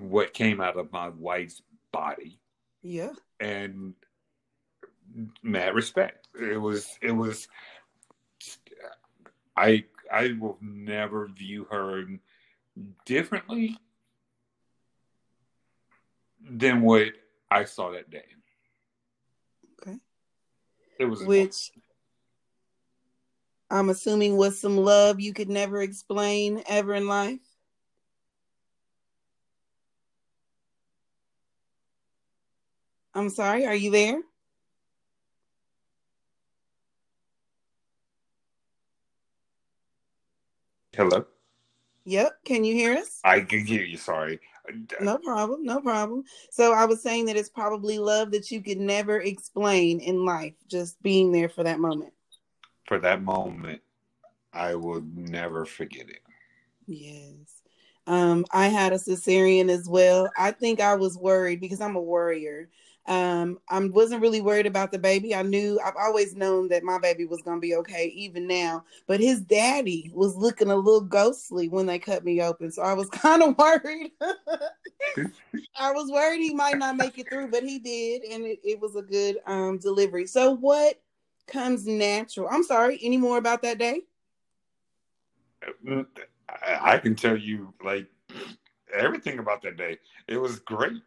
what 0.00 0.34
came 0.34 0.60
out 0.60 0.76
of 0.76 0.92
my 0.92 1.08
wife's 1.08 1.62
body. 1.92 2.38
Yeah. 2.82 3.12
And 3.40 3.94
mad 5.42 5.74
respect. 5.74 6.28
It 6.38 6.60
was 6.60 6.98
it 7.02 7.12
was 7.12 7.48
I 9.56 9.84
I 10.12 10.36
will 10.38 10.58
never 10.60 11.28
view 11.28 11.64
her 11.70 12.04
differently 13.04 13.76
than 16.40 16.82
what 16.82 17.08
I 17.50 17.64
saw 17.64 17.92
that 17.92 18.10
day. 18.10 18.24
Okay. 19.80 19.98
It 20.98 21.04
was 21.06 21.22
which 21.24 21.72
I'm 23.70 23.88
assuming 23.88 24.36
was 24.36 24.60
some 24.60 24.76
love 24.76 25.18
you 25.18 25.32
could 25.32 25.48
never 25.48 25.80
explain 25.80 26.62
ever 26.66 26.94
in 26.94 27.08
life? 27.08 27.40
I'm 33.14 33.30
sorry, 33.30 33.66
are 33.66 33.74
you 33.74 33.90
there? 33.90 34.20
Hello? 40.96 41.24
Yep, 42.04 42.44
can 42.44 42.64
you 42.64 42.74
hear 42.74 42.94
us? 42.96 43.20
I 43.24 43.40
can 43.40 43.64
hear 43.64 43.82
you, 43.82 43.96
sorry. 43.96 44.40
No 45.00 45.18
problem, 45.18 45.64
no 45.64 45.80
problem. 45.80 46.24
So 46.50 46.72
I 46.72 46.84
was 46.84 47.02
saying 47.02 47.26
that 47.26 47.36
it's 47.36 47.48
probably 47.48 47.98
love 47.98 48.30
that 48.32 48.50
you 48.50 48.62
could 48.62 48.78
never 48.78 49.20
explain 49.20 50.00
in 50.00 50.24
life, 50.24 50.54
just 50.68 51.00
being 51.02 51.32
there 51.32 51.48
for 51.48 51.64
that 51.64 51.80
moment 51.80 52.12
for 52.86 52.98
that 52.98 53.22
moment, 53.22 53.80
I 54.52 54.74
will 54.74 55.02
never 55.14 55.64
forget 55.64 56.10
it. 56.10 56.20
Yes. 56.86 57.62
Um, 58.06 58.44
I 58.52 58.68
had 58.68 58.92
a 58.92 58.96
cesarean 58.96 59.70
as 59.70 59.88
well. 59.88 60.30
I 60.36 60.50
think 60.50 60.80
I 60.80 60.96
was 60.96 61.16
worried 61.16 61.60
because 61.60 61.80
I'm 61.80 61.96
a 61.96 62.02
worrier. 62.02 62.68
Um, 63.06 63.58
I 63.68 63.80
wasn't 63.80 64.22
really 64.22 64.40
worried 64.40 64.66
about 64.66 64.92
the 64.92 64.98
baby. 64.98 65.34
I 65.34 65.42
knew 65.42 65.80
I've 65.84 65.96
always 65.96 66.36
known 66.36 66.68
that 66.68 66.84
my 66.84 66.98
baby 66.98 67.24
was 67.24 67.42
gonna 67.42 67.60
be 67.60 67.74
okay, 67.76 68.06
even 68.14 68.46
now. 68.46 68.84
But 69.06 69.20
his 69.20 69.40
daddy 69.40 70.10
was 70.14 70.36
looking 70.36 70.70
a 70.70 70.76
little 70.76 71.00
ghostly 71.00 71.68
when 71.68 71.86
they 71.86 71.98
cut 71.98 72.24
me 72.24 72.40
open, 72.40 72.70
so 72.70 72.82
I 72.82 72.92
was 72.92 73.08
kind 73.10 73.42
of 73.42 73.58
worried. 73.58 74.12
I 75.78 75.90
was 75.92 76.10
worried 76.10 76.40
he 76.40 76.54
might 76.54 76.78
not 76.78 76.96
make 76.96 77.18
it 77.18 77.28
through, 77.28 77.48
but 77.50 77.64
he 77.64 77.78
did, 77.78 78.22
and 78.24 78.44
it, 78.44 78.60
it 78.62 78.80
was 78.80 78.94
a 78.96 79.02
good 79.02 79.38
um 79.46 79.78
delivery. 79.78 80.26
So, 80.26 80.52
what 80.52 81.00
comes 81.46 81.86
natural. 81.86 82.48
I'm 82.50 82.62
sorry. 82.62 82.98
Any 83.02 83.16
more 83.16 83.38
about 83.38 83.62
that 83.62 83.78
day? 83.78 84.02
I 86.80 86.98
can 86.98 87.14
tell 87.14 87.36
you 87.36 87.72
like 87.84 88.06
everything 88.92 89.38
about 89.38 89.62
that 89.62 89.76
day. 89.76 89.98
It 90.28 90.36
was 90.36 90.60
great. 90.60 91.02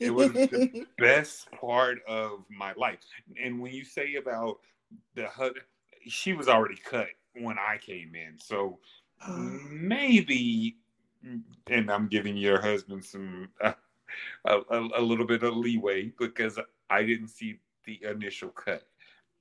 It 0.00 0.10
was 0.10 0.32
the 0.32 0.86
best 0.98 1.50
part 1.52 1.98
of 2.08 2.44
my 2.50 2.72
life. 2.76 2.98
And 3.42 3.60
when 3.60 3.72
you 3.72 3.84
say 3.84 4.16
about 4.16 4.58
the 5.14 5.26
HUD, 5.28 5.54
she 6.06 6.32
was 6.32 6.48
already 6.48 6.76
cut 6.76 7.08
when 7.34 7.58
I 7.58 7.78
came 7.78 8.14
in. 8.14 8.38
So 8.38 8.78
maybe, 9.28 10.76
and 11.68 11.90
I'm 11.90 12.08
giving 12.08 12.36
your 12.36 12.60
husband 12.60 13.04
some 13.04 13.48
uh, 13.60 13.74
a, 14.46 14.56
a, 14.70 14.88
a 14.96 15.02
little 15.02 15.26
bit 15.26 15.42
of 15.42 15.56
leeway 15.56 16.12
because 16.18 16.58
I 16.88 17.02
didn't 17.02 17.28
see 17.28 17.60
the 17.84 18.00
initial 18.04 18.48
cut 18.48 18.84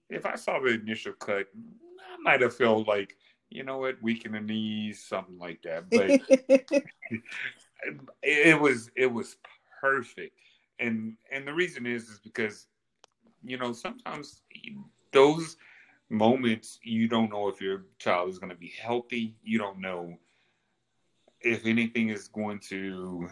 if 0.10 0.26
I 0.26 0.36
saw 0.36 0.60
the 0.60 0.74
initial 0.74 1.14
cut, 1.14 1.48
I 1.56 2.22
might 2.22 2.42
have 2.42 2.56
felt 2.56 2.88
like, 2.88 3.16
you 3.50 3.64
know 3.64 3.78
what, 3.78 4.02
weak 4.02 4.26
in 4.26 4.34
the 4.34 4.42
knees, 4.42 5.04
something 5.04 5.38
like 5.38 5.62
that. 5.64 5.90
But 5.90 6.22
it 8.24 8.60
was 8.60 8.92
it 8.96 9.12
was 9.12 9.38
perfect, 9.80 10.36
and 10.80 11.16
and 11.32 11.48
the 11.48 11.54
reason 11.54 11.86
is 11.86 12.10
is 12.10 12.20
because, 12.20 12.68
you 13.44 13.58
know, 13.58 13.74
sometimes 13.74 14.42
those 15.12 15.58
moments 16.10 16.80
you 16.84 17.08
don't 17.08 17.30
know 17.30 17.48
if 17.48 17.62
your 17.62 17.86
child 18.00 18.30
is 18.30 18.40
going 18.40 18.50
to 18.50 18.56
be 18.58 18.74
healthy. 18.82 19.36
You 19.44 19.60
don't 19.60 19.80
know 19.80 20.18
if 21.42 21.66
anything 21.66 22.10
is 22.10 22.28
going 22.28 22.60
to 22.70 23.30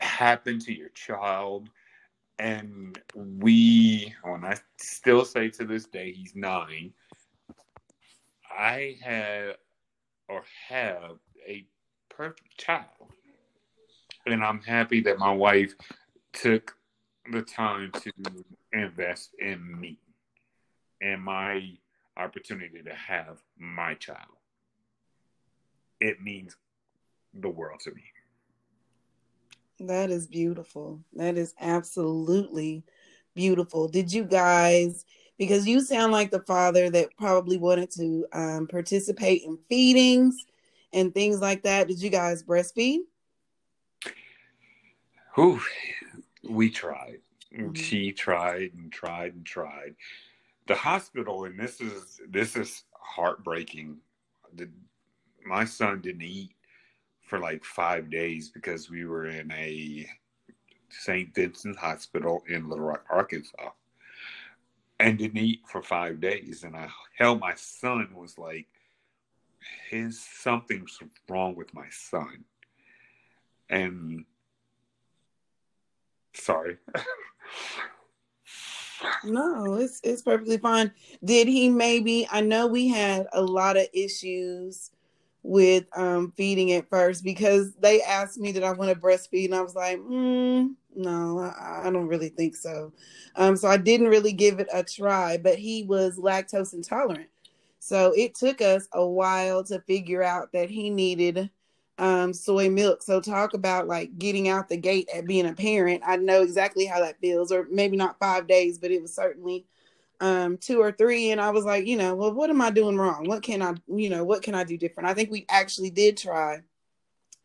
happen 0.00 0.58
to 0.60 0.72
your 0.72 0.90
child 0.90 1.68
and 2.40 2.98
we, 3.14 4.14
and 4.24 4.46
I 4.46 4.56
still 4.78 5.24
say 5.24 5.50
to 5.50 5.64
this 5.64 5.84
day, 5.84 6.12
he's 6.12 6.34
nine. 6.34 6.92
I 8.50 8.96
had 9.02 9.56
or 10.28 10.42
have 10.68 11.18
a 11.46 11.66
perfect 12.08 12.56
child, 12.56 13.12
and 14.26 14.42
I'm 14.42 14.60
happy 14.62 15.02
that 15.02 15.18
my 15.18 15.32
wife 15.32 15.74
took 16.32 16.76
the 17.30 17.42
time 17.42 17.92
to 17.92 18.12
invest 18.72 19.30
in 19.38 19.80
me 19.80 19.98
and 21.00 21.22
my 21.22 21.72
opportunity 22.16 22.82
to 22.82 22.94
have 22.94 23.38
my 23.58 23.94
child. 23.94 24.36
It 26.00 26.20
means 26.22 26.56
the 27.34 27.48
world 27.48 27.80
to 27.80 27.94
me. 27.94 28.02
That 29.80 30.10
is 30.10 30.26
beautiful. 30.26 31.00
That 31.14 31.36
is 31.36 31.54
absolutely 31.60 32.82
beautiful. 33.34 33.88
Did 33.88 34.12
you 34.12 34.24
guys, 34.24 35.04
because 35.38 35.66
you 35.66 35.80
sound 35.80 36.12
like 36.12 36.30
the 36.30 36.42
father 36.42 36.90
that 36.90 37.16
probably 37.16 37.56
wanted 37.56 37.90
to 37.92 38.26
um, 38.32 38.66
participate 38.66 39.42
in 39.42 39.58
feedings 39.68 40.44
and 40.92 41.14
things 41.14 41.40
like 41.40 41.62
that. 41.62 41.88
Did 41.88 42.02
you 42.02 42.10
guys 42.10 42.42
breastfeed? 42.42 43.00
Whew, 45.34 45.60
we 46.48 46.70
tried. 46.70 47.18
Mm-hmm. 47.56 47.74
She 47.74 48.12
tried 48.12 48.72
and 48.74 48.92
tried 48.92 49.34
and 49.34 49.44
tried. 49.44 49.94
The 50.66 50.74
hospital, 50.74 51.44
and 51.44 51.58
this 51.58 51.80
is 51.80 52.20
this 52.28 52.56
is 52.56 52.84
heartbreaking. 52.92 53.98
The, 54.54 54.68
my 55.44 55.64
son 55.64 56.00
didn't 56.00 56.22
eat 56.22 56.52
for 57.22 57.38
like 57.38 57.64
five 57.64 58.10
days 58.10 58.50
because 58.50 58.90
we 58.90 59.04
were 59.04 59.26
in 59.26 59.50
a 59.52 60.06
St. 60.90 61.34
Vincent 61.34 61.76
Hospital 61.76 62.42
in 62.48 62.68
Little 62.68 62.84
Rock, 62.86 63.04
Arkansas. 63.10 63.70
and 64.98 65.18
didn't 65.18 65.38
eat 65.38 65.60
for 65.66 65.82
five 65.82 66.20
days. 66.20 66.64
And 66.64 66.76
I 66.76 66.88
held 67.16 67.40
my 67.40 67.54
son 67.54 68.08
was 68.14 68.36
like, 68.38 68.66
his 69.88 70.20
something's 70.20 70.98
wrong 71.28 71.54
with 71.54 71.72
my 71.74 71.86
son. 71.90 72.44
And 73.68 74.24
sorry. 76.34 76.76
no, 79.24 79.74
it's 79.74 80.00
it's 80.02 80.22
perfectly 80.22 80.58
fine. 80.58 80.92
Did 81.24 81.48
he 81.48 81.68
maybe 81.68 82.26
I 82.30 82.40
know 82.40 82.66
we 82.66 82.88
had 82.88 83.26
a 83.32 83.42
lot 83.42 83.76
of 83.76 83.86
issues 83.92 84.90
with 85.42 85.86
um 85.96 86.32
feeding 86.36 86.72
at 86.72 86.88
first 86.90 87.24
because 87.24 87.72
they 87.76 88.02
asked 88.02 88.38
me 88.38 88.52
did 88.52 88.62
I 88.62 88.72
want 88.72 88.90
to 88.90 88.98
breastfeed 88.98 89.46
and 89.46 89.54
I 89.54 89.62
was 89.62 89.74
like, 89.74 89.98
mm, 89.98 90.74
no, 90.94 91.38
I, 91.38 91.86
I, 91.86 91.90
don't 91.90 92.08
really 92.08 92.28
think 92.28 92.56
so. 92.56 92.92
Um, 93.36 93.56
so 93.56 93.68
I 93.68 93.76
didn't 93.76 94.08
really 94.08 94.32
give 94.32 94.60
it 94.60 94.68
a 94.72 94.82
try, 94.82 95.38
but 95.38 95.58
he 95.58 95.84
was 95.84 96.18
lactose 96.18 96.74
intolerant. 96.74 97.28
So 97.78 98.12
it 98.16 98.34
took 98.34 98.60
us 98.60 98.86
a 98.92 99.06
while 99.06 99.64
to 99.64 99.80
figure 99.80 100.22
out 100.22 100.52
that 100.52 100.68
he 100.68 100.90
needed 100.90 101.50
um, 102.00 102.32
soy 102.32 102.70
milk. 102.70 103.02
So 103.02 103.20
talk 103.20 103.52
about 103.52 103.86
like 103.86 104.18
getting 104.18 104.48
out 104.48 104.68
the 104.70 104.78
gate 104.78 105.08
at 105.14 105.26
being 105.26 105.46
a 105.46 105.52
parent. 105.52 106.02
I 106.04 106.16
know 106.16 106.42
exactly 106.42 106.86
how 106.86 107.00
that 107.00 107.20
feels, 107.20 107.52
or 107.52 107.66
maybe 107.70 107.96
not 107.96 108.18
five 108.18 108.48
days, 108.48 108.78
but 108.78 108.90
it 108.90 109.02
was 109.02 109.14
certainly 109.14 109.66
um, 110.20 110.56
two 110.56 110.80
or 110.80 110.92
three. 110.92 111.30
And 111.30 111.40
I 111.40 111.50
was 111.50 111.66
like, 111.66 111.86
you 111.86 111.98
know, 111.98 112.14
well, 112.14 112.32
what 112.32 112.48
am 112.48 112.62
I 112.62 112.70
doing 112.70 112.96
wrong? 112.96 113.28
What 113.28 113.42
can 113.42 113.60
I, 113.60 113.74
you 113.86 114.08
know, 114.08 114.24
what 114.24 114.42
can 114.42 114.54
I 114.54 114.64
do 114.64 114.78
different? 114.78 115.10
I 115.10 115.14
think 115.14 115.30
we 115.30 115.44
actually 115.50 115.90
did 115.90 116.16
try 116.16 116.62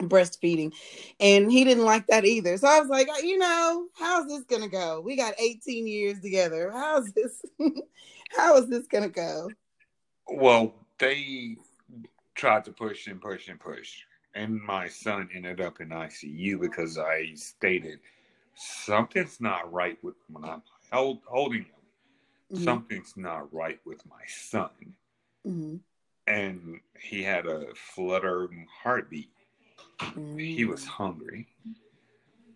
breastfeeding 0.04 0.74
and 1.22 1.50
he 1.50 1.64
didn't 1.64 1.86
like 1.86 2.06
that 2.08 2.26
either 2.26 2.58
so 2.58 2.68
i 2.68 2.82
was 2.82 2.90
like 2.90 3.08
you 3.24 3.38
know 3.38 3.88
how's 3.98 4.28
this 4.28 4.44
gonna 4.44 4.68
go 4.68 5.00
we 5.00 5.16
got 5.16 5.34
18 5.40 5.88
years 5.88 6.20
together 6.20 6.70
how's 6.70 7.14
this 7.14 7.42
how 8.36 8.58
is 8.58 8.68
this 8.68 8.88
gonna 8.88 9.08
go 9.08 9.50
well 10.28 10.76
they 11.00 11.56
tried 12.36 12.66
to 12.66 12.74
push 12.74 13.08
and 13.08 13.22
push 13.22 13.48
and 13.48 13.58
push 13.58 14.04
and 14.36 14.62
my 14.62 14.88
son 14.88 15.30
ended 15.34 15.62
up 15.62 15.82
in 15.82 15.90
icu 15.90 16.60
because 16.60 16.98
i 16.98 17.32
stated 17.36 18.00
something's 18.56 19.42
not 19.42 19.72
right 19.72 19.98
with 20.04 20.16
when 20.32 20.44
i'm 20.44 20.62
held, 20.92 21.20
holding 21.26 21.64
him 21.64 21.66
mm-hmm. 22.54 22.64
something's 22.64 23.16
not 23.18 23.52
right 23.54 23.80
with 23.86 24.06
my 24.08 24.24
son 24.28 24.70
mm-hmm. 25.48 25.76
and 26.28 26.80
he 27.00 27.24
had 27.24 27.46
a 27.46 27.68
fluttering 27.76 28.68
heartbeat 28.84 29.30
Mm. 30.00 30.40
He 30.40 30.66
was 30.66 30.84
mm. 30.84 30.88
hungry. 30.88 31.48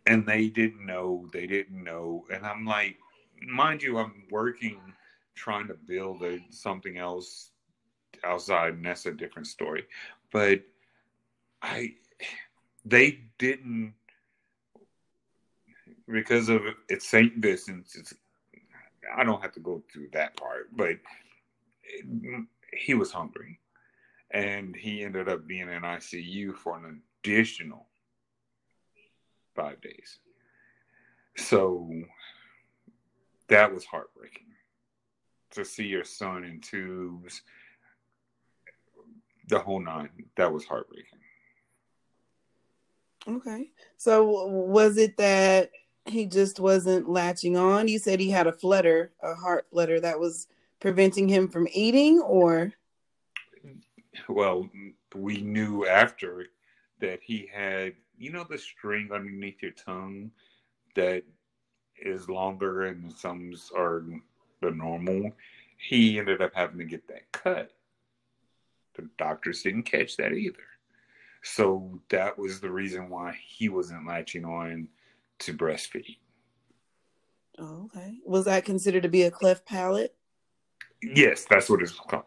And 0.05 0.25
they 0.25 0.47
didn't 0.47 0.85
know, 0.85 1.27
they 1.31 1.45
didn't 1.45 1.83
know. 1.83 2.25
And 2.33 2.45
I'm 2.45 2.65
like, 2.65 2.97
mind 3.41 3.83
you, 3.83 3.97
I'm 3.97 4.23
working 4.31 4.79
trying 5.35 5.67
to 5.67 5.75
build 5.75 6.23
a, 6.23 6.39
something 6.49 6.97
else 6.97 7.51
outside, 8.23 8.73
and 8.73 8.85
that's 8.85 9.05
a 9.05 9.11
different 9.11 9.47
story. 9.47 9.85
But 10.31 10.61
I, 11.61 11.93
they 12.85 13.19
didn't, 13.37 13.93
because 16.11 16.49
of 16.49 16.61
it's 16.87 17.07
St. 17.07 17.37
Vincent's, 17.37 17.95
it's, 17.95 18.13
I 19.15 19.23
don't 19.23 19.41
have 19.41 19.53
to 19.53 19.59
go 19.59 19.83
through 19.91 20.09
that 20.13 20.37
part, 20.37 20.69
but 20.75 20.89
it, 21.83 22.45
he 22.73 22.93
was 22.93 23.11
hungry. 23.11 23.59
And 24.31 24.75
he 24.75 25.03
ended 25.03 25.27
up 25.27 25.47
being 25.47 25.69
in 25.69 25.81
ICU 25.81 26.55
for 26.55 26.77
an 26.77 27.01
additional 27.23 27.87
five 29.55 29.81
days. 29.81 30.19
So 31.35 31.89
that 33.47 33.73
was 33.73 33.85
heartbreaking 33.85 34.45
to 35.51 35.65
see 35.65 35.85
your 35.85 36.03
son 36.03 36.43
in 36.43 36.61
tubes, 36.61 37.41
the 39.47 39.59
whole 39.59 39.79
nine. 39.79 40.09
That 40.37 40.53
was 40.53 40.65
heartbreaking. 40.65 41.18
Okay. 43.29 43.69
So 43.97 44.47
was 44.47 44.97
it 44.97 45.17
that 45.17 45.69
he 46.05 46.25
just 46.25 46.59
wasn't 46.59 47.09
latching 47.09 47.55
on? 47.55 47.87
You 47.87 47.99
said 47.99 48.19
he 48.19 48.29
had 48.29 48.47
a 48.47 48.53
flutter, 48.53 49.11
a 49.21 49.35
heart 49.35 49.67
flutter 49.71 49.99
that 49.99 50.19
was 50.19 50.47
preventing 50.79 51.27
him 51.27 51.47
from 51.47 51.67
eating 51.71 52.19
or 52.21 52.73
well, 54.27 54.69
we 55.15 55.41
knew 55.41 55.85
after 55.85 56.47
that 56.99 57.19
he 57.21 57.49
had, 57.51 57.93
you 58.17 58.31
know, 58.31 58.45
the 58.49 58.57
string 58.57 59.09
underneath 59.13 59.61
your 59.61 59.71
tongue 59.71 60.31
that 60.95 61.23
is 62.01 62.29
longer 62.29 62.85
and 62.85 63.11
some 63.11 63.53
are 63.75 64.03
the 64.61 64.71
normal. 64.71 65.31
He 65.77 66.19
ended 66.19 66.41
up 66.41 66.51
having 66.53 66.79
to 66.79 66.85
get 66.85 67.07
that 67.07 67.31
cut. 67.31 67.71
The 68.95 69.07
doctors 69.17 69.63
didn't 69.63 69.83
catch 69.83 70.17
that 70.17 70.33
either. 70.33 70.57
So 71.43 71.99
that 72.09 72.37
was 72.37 72.59
the 72.59 72.71
reason 72.71 73.09
why 73.09 73.37
he 73.47 73.69
wasn't 73.69 74.07
latching 74.07 74.45
on 74.45 74.87
to 75.39 75.53
breastfeed. 75.53 76.17
Oh, 77.57 77.85
okay. 77.85 78.17
Was 78.25 78.45
that 78.45 78.65
considered 78.65 79.03
to 79.03 79.09
be 79.09 79.23
a 79.23 79.31
cleft 79.31 79.65
palate? 79.65 80.15
Yes, 81.01 81.45
that's 81.49 81.69
what 81.69 81.81
it's 81.81 81.91
called. 81.91 82.23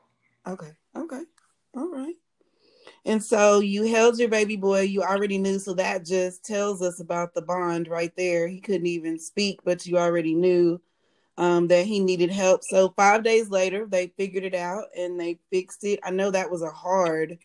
Okay. 0.46 0.72
Okay. 0.96 1.22
All 1.76 1.90
right. 1.90 2.14
And 3.04 3.22
so 3.22 3.60
you 3.60 3.84
held 3.84 4.18
your 4.18 4.28
baby 4.28 4.56
boy, 4.56 4.82
you 4.82 5.02
already 5.02 5.38
knew. 5.38 5.58
So 5.58 5.74
that 5.74 6.04
just 6.04 6.44
tells 6.44 6.82
us 6.82 7.00
about 7.00 7.34
the 7.34 7.42
bond 7.42 7.88
right 7.88 8.12
there. 8.16 8.46
He 8.48 8.60
couldn't 8.60 8.86
even 8.86 9.18
speak, 9.18 9.60
but 9.64 9.86
you 9.86 9.98
already 9.98 10.34
knew 10.34 10.80
um, 11.36 11.68
that 11.68 11.86
he 11.86 12.00
needed 12.00 12.30
help. 12.30 12.62
So 12.64 12.92
five 12.96 13.24
days 13.24 13.50
later, 13.50 13.86
they 13.86 14.08
figured 14.16 14.44
it 14.44 14.54
out 14.54 14.84
and 14.96 15.18
they 15.18 15.38
fixed 15.50 15.84
it. 15.84 16.00
I 16.04 16.10
know 16.10 16.30
that 16.30 16.50
was 16.50 16.62
a 16.62 16.70
hard 16.70 17.38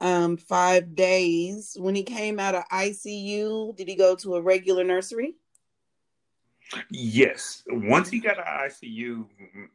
um, 0.00 0.36
five 0.36 0.94
days. 0.94 1.76
When 1.78 1.94
he 1.94 2.02
came 2.02 2.38
out 2.38 2.54
of 2.54 2.64
ICU, 2.68 3.76
did 3.76 3.88
he 3.88 3.96
go 3.96 4.14
to 4.16 4.36
a 4.36 4.42
regular 4.42 4.84
nursery? 4.84 5.36
Yes. 6.90 7.62
Once 7.68 8.08
he 8.08 8.20
got 8.20 8.38
out 8.38 8.66
of 8.66 8.72
ICU, 8.72 9.26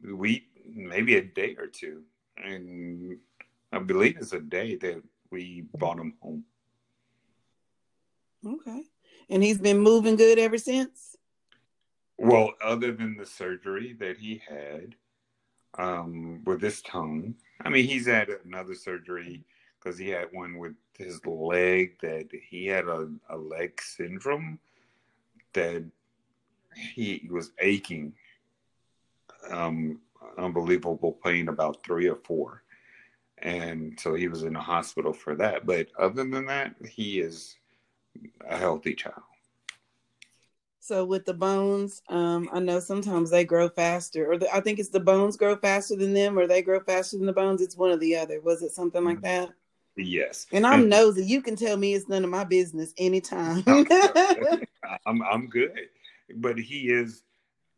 we 0.03 0.47
maybe 0.65 1.15
a 1.15 1.21
day 1.21 1.55
or 1.57 1.67
two. 1.67 2.03
And 2.37 3.17
I 3.71 3.79
believe 3.79 4.17
it's 4.17 4.33
a 4.33 4.39
day 4.39 4.75
that 4.77 5.01
we 5.29 5.65
brought 5.75 5.99
him 5.99 6.13
home. 6.21 6.43
Okay. 8.45 8.83
And 9.29 9.43
he's 9.43 9.59
been 9.59 9.79
moving 9.79 10.15
good 10.15 10.39
ever 10.39 10.57
since? 10.57 11.15
Well, 12.17 12.51
other 12.61 12.91
than 12.91 13.17
the 13.17 13.25
surgery 13.25 13.93
that 13.99 14.17
he 14.17 14.41
had 14.47 14.95
um, 15.77 16.43
with 16.45 16.61
his 16.61 16.81
tongue, 16.81 17.35
I 17.61 17.69
mean, 17.69 17.87
he's 17.87 18.07
had 18.07 18.29
another 18.45 18.75
surgery 18.75 19.43
because 19.81 19.97
he 19.97 20.09
had 20.09 20.27
one 20.31 20.57
with 20.57 20.73
his 20.97 21.25
leg 21.25 21.97
that 22.01 22.29
he 22.49 22.67
had 22.67 22.85
a, 22.85 23.09
a 23.29 23.37
leg 23.37 23.81
syndrome 23.81 24.59
that 25.53 25.83
he 26.75 27.27
was 27.31 27.51
aching 27.59 28.13
um, 29.49 29.99
unbelievable 30.37 31.17
pain 31.23 31.47
about 31.47 31.83
three 31.83 32.07
or 32.07 32.17
four 32.23 32.61
and 33.41 33.99
so 33.99 34.13
he 34.13 34.27
was 34.27 34.43
in 34.43 34.53
the 34.53 34.59
hospital 34.59 35.13
for 35.13 35.35
that. 35.35 35.65
But 35.65 35.87
other 35.97 36.23
than 36.23 36.45
that, 36.45 36.75
he 36.87 37.19
is 37.19 37.57
a 38.47 38.57
healthy 38.57 38.93
child. 38.93 39.23
So 40.79 41.05
with 41.05 41.25
the 41.25 41.33
bones, 41.33 42.01
um, 42.09 42.49
I 42.51 42.59
know 42.59 42.79
sometimes 42.79 43.29
they 43.29 43.43
grow 43.43 43.69
faster, 43.69 44.31
or 44.31 44.37
the, 44.37 44.53
I 44.53 44.61
think 44.61 44.79
it's 44.79 44.89
the 44.89 44.99
bones 44.99 45.37
grow 45.37 45.55
faster 45.55 45.95
than 45.95 46.13
them, 46.13 46.37
or 46.37 46.47
they 46.47 46.61
grow 46.61 46.79
faster 46.79 47.17
than 47.17 47.27
the 47.27 47.33
bones. 47.33 47.61
It's 47.61 47.77
one 47.77 47.91
or 47.91 47.97
the 47.97 48.15
other. 48.15 48.41
Was 48.41 48.63
it 48.63 48.71
something 48.71 49.03
like 49.03 49.21
that? 49.21 49.51
Yes. 49.95 50.47
And 50.51 50.65
I'm 50.65 50.87
nosy. 50.89 51.25
You 51.25 51.41
can 51.41 51.55
tell 51.55 51.77
me 51.77 51.93
it's 51.93 52.07
none 52.07 52.23
of 52.23 52.29
my 52.29 52.43
business 52.43 52.93
anytime. 52.97 53.63
I'm 55.05 55.21
I'm 55.21 55.47
good, 55.47 55.77
but 56.35 56.57
he 56.57 56.89
is 56.89 57.23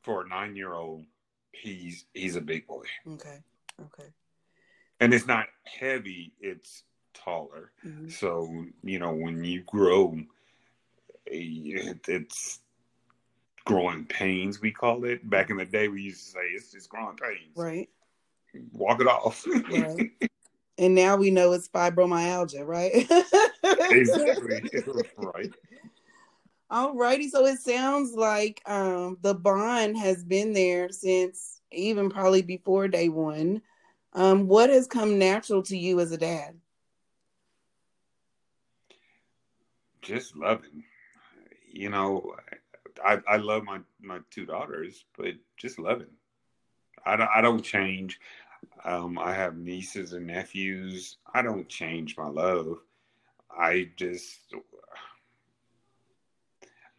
for 0.04 0.24
a 0.24 0.28
nine 0.28 0.56
year 0.56 0.74
old. 0.74 1.06
He's 1.52 2.06
he's 2.14 2.36
a 2.36 2.42
big 2.42 2.68
boy. 2.68 2.84
Okay. 3.08 3.40
Okay 3.82 4.10
and 5.04 5.14
it's 5.14 5.28
not 5.28 5.48
heavy 5.66 6.32
it's 6.40 6.84
taller 7.14 7.72
mm-hmm. 7.86 8.10
so 8.10 8.66
you 8.84 9.00
know 9.00 9.12
when 9.14 9.44
you 9.44 9.62
grow 9.64 10.18
it's 11.26 12.60
growing 13.66 14.06
pains 14.06 14.62
we 14.62 14.72
call 14.72 15.04
it 15.06 15.30
back 15.30 15.50
in 15.50 15.58
the 15.58 15.66
day 15.66 15.88
we 15.88 16.02
used 16.02 16.26
to 16.26 16.32
say 16.32 16.40
it's 16.56 16.72
just 16.72 16.90
growing 16.90 17.16
pains 17.16 17.56
right 17.56 17.90
walk 18.72 19.02
it 19.02 19.08
off 19.08 19.46
right 19.72 20.12
and 20.78 20.96
now 20.96 21.16
we 21.16 21.32
know 21.32 21.54
it's 21.54 21.70
fibromyalgia 21.70 22.66
right 22.66 23.08
exactly 23.92 24.72
right 25.18 25.54
all 26.70 26.96
righty 26.96 27.30
so 27.30 27.46
it 27.46 27.60
sounds 27.60 28.14
like 28.14 28.62
um, 28.66 29.18
the 29.22 29.34
bond 29.34 29.98
has 29.98 30.24
been 30.24 30.54
there 30.54 30.90
since 30.90 31.62
even 31.72 32.10
probably 32.10 32.42
before 32.42 32.88
day 32.88 33.10
one 33.10 33.62
um, 34.14 34.48
what 34.48 34.70
has 34.70 34.88
come 34.88 35.18
natural 35.18 35.64
to 35.64 35.78
you 35.78 36.00
as 36.00 36.12
a 36.12 36.18
dad? 36.18 36.56
Just 40.02 40.36
loving. 40.36 40.84
You 41.72 41.90
know, 41.90 42.36
I, 43.04 43.20
I 43.28 43.38
love 43.38 43.64
my, 43.64 43.80
my 44.02 44.20
two 44.30 44.46
daughters, 44.46 45.06
but 45.18 45.34
just 45.58 45.80
loving. 45.80 46.12
I 47.06 47.16
don't, 47.16 47.30
I 47.36 47.42
don't 47.42 47.64
change. 47.64 48.20
Um, 48.84 49.18
I 49.18 49.34
have 49.34 49.58
nieces 49.58 50.14
and 50.14 50.28
nephews. 50.28 51.18
I 51.34 51.42
don't 51.42 51.70
change 51.70 52.18
my 52.18 52.28
love. 52.28 52.80
I 53.58 53.90
just 53.96 54.54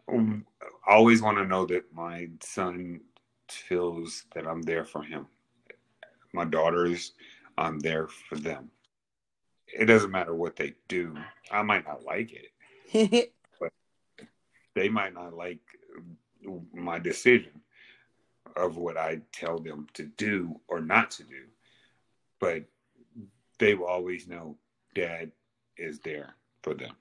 um, 0.08 0.46
always 0.86 1.22
want 1.22 1.38
to 1.38 1.44
know 1.44 1.66
that 1.66 1.92
my 1.92 2.28
son 2.40 3.00
feels 3.48 4.24
that 4.34 4.46
I'm 4.46 4.62
there 4.62 4.84
for 4.84 5.02
him. 5.02 5.26
My 6.32 6.44
daughters, 6.44 7.12
I'm 7.56 7.78
there 7.78 8.08
for 8.08 8.36
them. 8.36 8.70
It 9.66 9.86
doesn't 9.86 10.10
matter 10.10 10.34
what 10.34 10.56
they 10.56 10.74
do. 10.88 11.16
I 11.50 11.62
might 11.62 11.86
not 11.86 12.04
like 12.04 12.32
it, 12.32 13.32
but 13.60 13.72
they 14.74 14.88
might 14.88 15.14
not 15.14 15.34
like 15.34 15.60
my 16.72 16.98
decision 16.98 17.60
of 18.56 18.76
what 18.76 18.96
I 18.96 19.20
tell 19.32 19.58
them 19.58 19.86
to 19.94 20.04
do 20.04 20.60
or 20.68 20.80
not 20.80 21.10
to 21.12 21.24
do. 21.24 21.44
But 22.44 22.64
they 23.58 23.74
will 23.74 23.86
always 23.86 24.28
know 24.28 24.58
dad 24.94 25.32
is 25.76 26.00
there 26.00 26.34
for 26.62 26.74
them. 26.74 26.94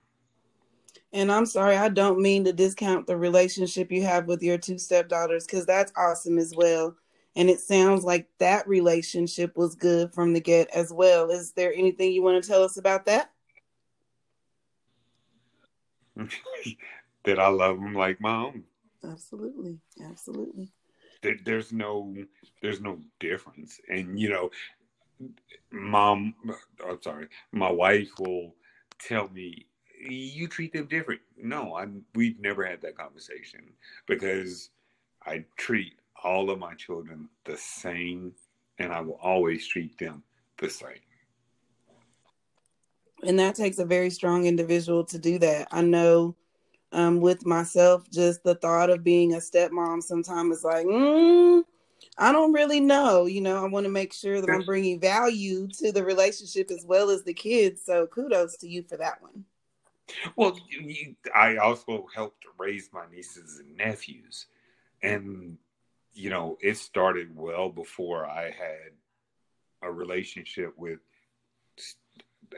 And 1.12 1.32
I'm 1.32 1.46
sorry, 1.46 1.78
I 1.78 1.90
don't 1.90 2.22
mean 2.22 2.44
to 2.46 2.54
discount 2.54 3.06
the 3.06 3.18
relationship 3.18 3.92
you 3.92 4.04
have 4.04 4.26
with 4.26 4.42
your 4.42 4.58
two 4.58 4.80
stepdaughters 4.80 5.46
because 5.46 5.66
that's 5.66 5.92
awesome 5.96 6.40
as 6.40 6.54
well. 6.56 6.96
And 7.36 7.50
it 7.50 7.60
sounds 7.60 8.04
like 8.04 8.28
that 8.40 8.68
relationship 8.68 9.58
was 9.58 9.76
good 9.76 10.14
from 10.14 10.34
the 10.34 10.40
get 10.40 10.70
as 10.70 10.92
well. 10.92 11.30
Is 11.30 11.52
there 11.52 11.74
anything 11.74 12.12
you 12.12 12.24
want 12.24 12.44
to 12.44 12.50
tell 12.50 12.64
us 12.64 12.78
about 12.78 13.06
that? 13.06 13.32
that 17.26 17.40
I 17.40 17.48
love 17.48 17.80
them 17.80 17.94
like 17.94 18.22
my 18.22 18.36
own. 18.36 18.64
Absolutely, 19.04 19.80
absolutely. 20.10 20.72
there's 21.44 21.74
no, 21.74 22.16
there's 22.62 22.80
no 22.82 23.00
difference, 23.20 23.80
and 23.90 24.20
you 24.20 24.30
know, 24.30 24.50
mom. 25.72 26.36
I'm 26.88 27.02
sorry, 27.02 27.28
my 27.52 27.72
wife 27.72 28.10
will 28.20 28.56
tell 29.00 29.30
me 29.30 29.66
you 30.10 30.48
treat 30.48 30.74
them 30.74 30.88
different. 30.88 31.22
No, 31.38 31.76
I'm. 31.76 32.04
We've 32.16 32.40
never 32.40 32.66
had 32.66 32.82
that 32.82 32.98
conversation 32.98 33.62
because 34.08 34.70
I 35.26 35.46
treat 35.58 35.94
all 36.24 36.50
of 36.50 36.60
my 36.60 36.74
children 36.76 37.30
the 37.46 37.58
same, 37.58 38.34
and 38.80 38.92
I 38.92 39.02
will 39.02 39.20
always 39.22 39.68
treat 39.68 39.98
them 39.98 40.24
the 40.58 40.70
same. 40.70 41.00
And 43.26 43.40
that 43.40 43.56
takes 43.56 43.80
a 43.80 43.86
very 43.86 44.10
strong 44.10 44.46
individual 44.46 45.06
to 45.06 45.18
do 45.18 45.40
that. 45.40 45.70
I 45.72 45.82
know 45.82 46.36
um, 46.92 47.22
with 47.22 47.46
myself, 47.46 48.10
just 48.12 48.44
the 48.44 48.56
thought 48.56 48.90
of 48.90 49.04
being 49.04 49.34
a 49.34 49.38
stepmom 49.38 50.04
sometimes 50.04 50.58
is 50.58 50.64
like, 50.64 50.86
mm, 50.86 51.64
I 52.18 52.32
don't 52.32 52.54
really 52.54 52.80
know. 52.80 53.26
You 53.26 53.42
know, 53.42 53.64
I 53.64 53.68
want 53.68 53.86
to 53.86 53.92
make 53.92 54.14
sure 54.14 54.42
that 54.42 54.50
I'm 54.50 54.64
bringing 54.64 55.00
value 55.00 55.68
to 55.80 55.92
the 55.92 56.04
relationship 56.04 56.72
as 56.72 56.86
well 56.86 57.10
as 57.10 57.24
the 57.24 57.34
kids. 57.34 57.82
So 57.86 58.08
kudos 58.08 58.58
to 58.58 58.68
you 58.68 58.84
for 58.84 58.98
that 58.98 59.22
one. 59.22 59.46
Well, 60.36 60.58
you, 60.70 61.16
I 61.34 61.58
also 61.58 62.08
helped 62.14 62.46
raise 62.58 62.90
my 62.94 63.04
nieces 63.12 63.60
and 63.60 63.78
nephews, 63.78 64.48
and 65.02 65.58
you 66.14 66.30
know 66.30 66.58
it 66.62 66.78
started 66.78 67.36
well 67.36 67.70
before 67.70 68.26
I 68.26 68.46
had 68.46 68.92
a 69.82 69.92
relationship 69.92 70.74
with, 70.78 71.00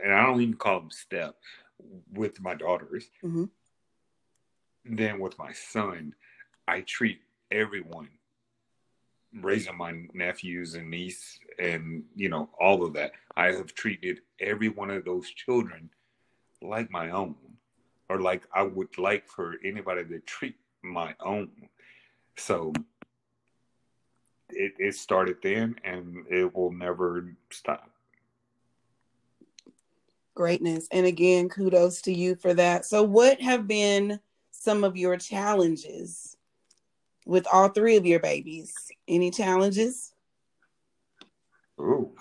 and 0.03 0.13
I 0.13 0.25
don't 0.25 0.41
even 0.41 0.55
call 0.55 0.79
them 0.79 0.91
step, 0.91 1.35
with 2.13 2.41
my 2.41 2.55
daughters. 2.55 3.05
Mm-hmm. 3.23 3.45
Then 4.95 5.19
with 5.19 5.37
my 5.37 5.53
son, 5.53 6.13
I 6.67 6.81
treat 6.81 7.19
everyone 7.51 8.09
raising 9.41 9.77
my 9.77 9.93
nephews 10.13 10.75
and 10.75 10.89
niece 10.89 11.39
and 11.59 12.03
you 12.15 12.29
know 12.29 12.49
all 12.59 12.85
of 12.85 12.93
that 12.93 13.11
i 13.35 13.47
have 13.47 13.73
treated 13.73 14.21
every 14.39 14.69
one 14.69 14.89
of 14.89 15.03
those 15.03 15.29
children 15.31 15.89
like 16.61 16.89
my 16.89 17.09
own 17.09 17.35
or 18.09 18.21
like 18.21 18.43
I 18.53 18.63
would 18.63 18.97
like 18.97 19.27
for 19.27 19.55
anybody 19.63 20.05
to 20.05 20.19
treat 20.19 20.55
my 20.83 21.15
own. 21.23 21.49
So 22.37 22.73
it, 24.49 24.73
it 24.77 24.95
started 24.95 25.37
then 25.41 25.75
and 25.83 26.25
it 26.29 26.55
will 26.55 26.71
never 26.71 27.35
stop. 27.49 27.89
Greatness. 30.35 30.87
And 30.91 31.05
again, 31.05 31.49
kudos 31.49 32.01
to 32.03 32.13
you 32.13 32.35
for 32.35 32.53
that. 32.53 32.85
So, 32.85 33.03
what 33.03 33.39
have 33.39 33.67
been 33.67 34.19
some 34.51 34.83
of 34.83 34.97
your 34.97 35.15
challenges 35.15 36.35
with 37.25 37.47
all 37.51 37.69
three 37.69 37.97
of 37.97 38.05
your 38.05 38.19
babies? 38.19 38.73
Any 39.07 39.31
challenges? 39.31 40.13
Oh, 41.77 42.13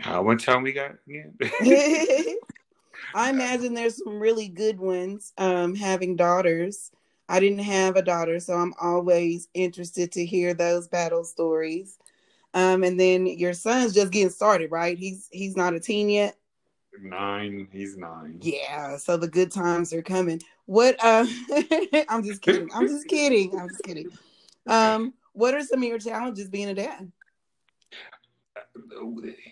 how 0.00 0.22
much 0.22 0.44
time 0.44 0.62
we 0.62 0.72
got 0.72 0.96
Yeah. 1.06 1.24
I 3.14 3.30
imagine 3.30 3.72
there's 3.72 4.02
some 4.02 4.20
really 4.20 4.48
good 4.48 4.78
ones. 4.78 5.32
Um, 5.38 5.74
having 5.74 6.16
daughters, 6.16 6.90
I 7.28 7.40
didn't 7.40 7.60
have 7.60 7.96
a 7.96 8.02
daughter, 8.02 8.38
so 8.40 8.54
I'm 8.54 8.74
always 8.80 9.48
interested 9.54 10.12
to 10.12 10.26
hear 10.26 10.52
those 10.52 10.88
battle 10.88 11.24
stories. 11.24 11.98
Um, 12.52 12.84
and 12.84 13.00
then 13.00 13.26
your 13.26 13.54
son's 13.54 13.94
just 13.94 14.12
getting 14.12 14.30
started, 14.30 14.70
right? 14.70 14.98
He's 14.98 15.28
he's 15.32 15.56
not 15.56 15.74
a 15.74 15.80
teen 15.80 16.08
yet. 16.10 16.36
Nine. 17.00 17.66
He's 17.72 17.96
nine. 17.96 18.38
Yeah. 18.42 18.96
So 18.98 19.16
the 19.16 19.28
good 19.28 19.50
times 19.50 19.92
are 19.92 20.02
coming. 20.02 20.40
What? 20.66 20.96
Uh, 21.02 21.26
I'm 22.08 22.24
just 22.24 22.42
kidding. 22.42 22.70
I'm 22.74 22.88
just 22.88 23.06
kidding. 23.08 23.58
I'm 23.58 23.68
just 23.68 23.82
kidding. 23.82 24.10
Um, 24.66 25.14
what 25.32 25.54
are 25.54 25.62
some 25.62 25.82
of 25.82 25.88
your 25.88 25.98
challenges 25.98 26.48
being 26.48 26.68
a 26.68 26.74
dad? 26.74 27.10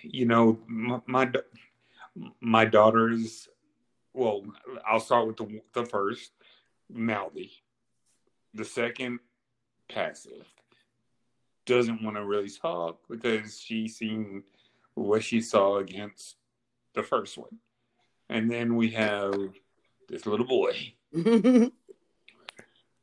You 0.03 0.27
know, 0.27 0.59
my 0.67 1.01
my, 1.07 1.31
my 2.41 2.65
daughters 2.65 3.49
well, 4.15 4.43
I'll 4.87 5.01
start 5.01 5.27
with 5.27 5.37
the 5.37 5.61
the 5.73 5.87
first, 5.87 6.33
mouthy. 6.91 7.53
The 8.55 8.65
second, 8.65 9.21
passive. 9.89 10.47
Doesn't 11.65 12.03
want 12.03 12.17
to 12.17 12.25
really 12.25 12.51
talk 12.51 13.01
because 13.09 13.59
she's 13.59 13.97
seen 13.97 14.43
what 14.95 15.23
she 15.23 15.41
saw 15.41 15.79
against 15.79 16.37
the 16.95 17.03
first 17.03 17.39
one. 17.39 17.59
And 18.29 18.51
then 18.51 18.77
we 18.77 18.91
have 18.91 19.35
this 20.09 20.27
little 20.27 20.47
boy. 20.47 20.95
and 21.15 21.71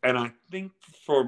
I 0.03 0.31
think 0.49 0.71
for 1.05 1.27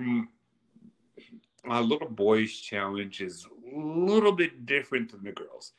my 1.64 1.80
little 1.80 2.10
boy's 2.10 2.54
challenge 2.54 3.22
is 3.22 3.46
a 3.46 3.80
little 3.80 4.32
bit 4.32 4.66
different 4.66 5.12
than 5.12 5.24
the 5.24 5.32
girls. 5.32 5.74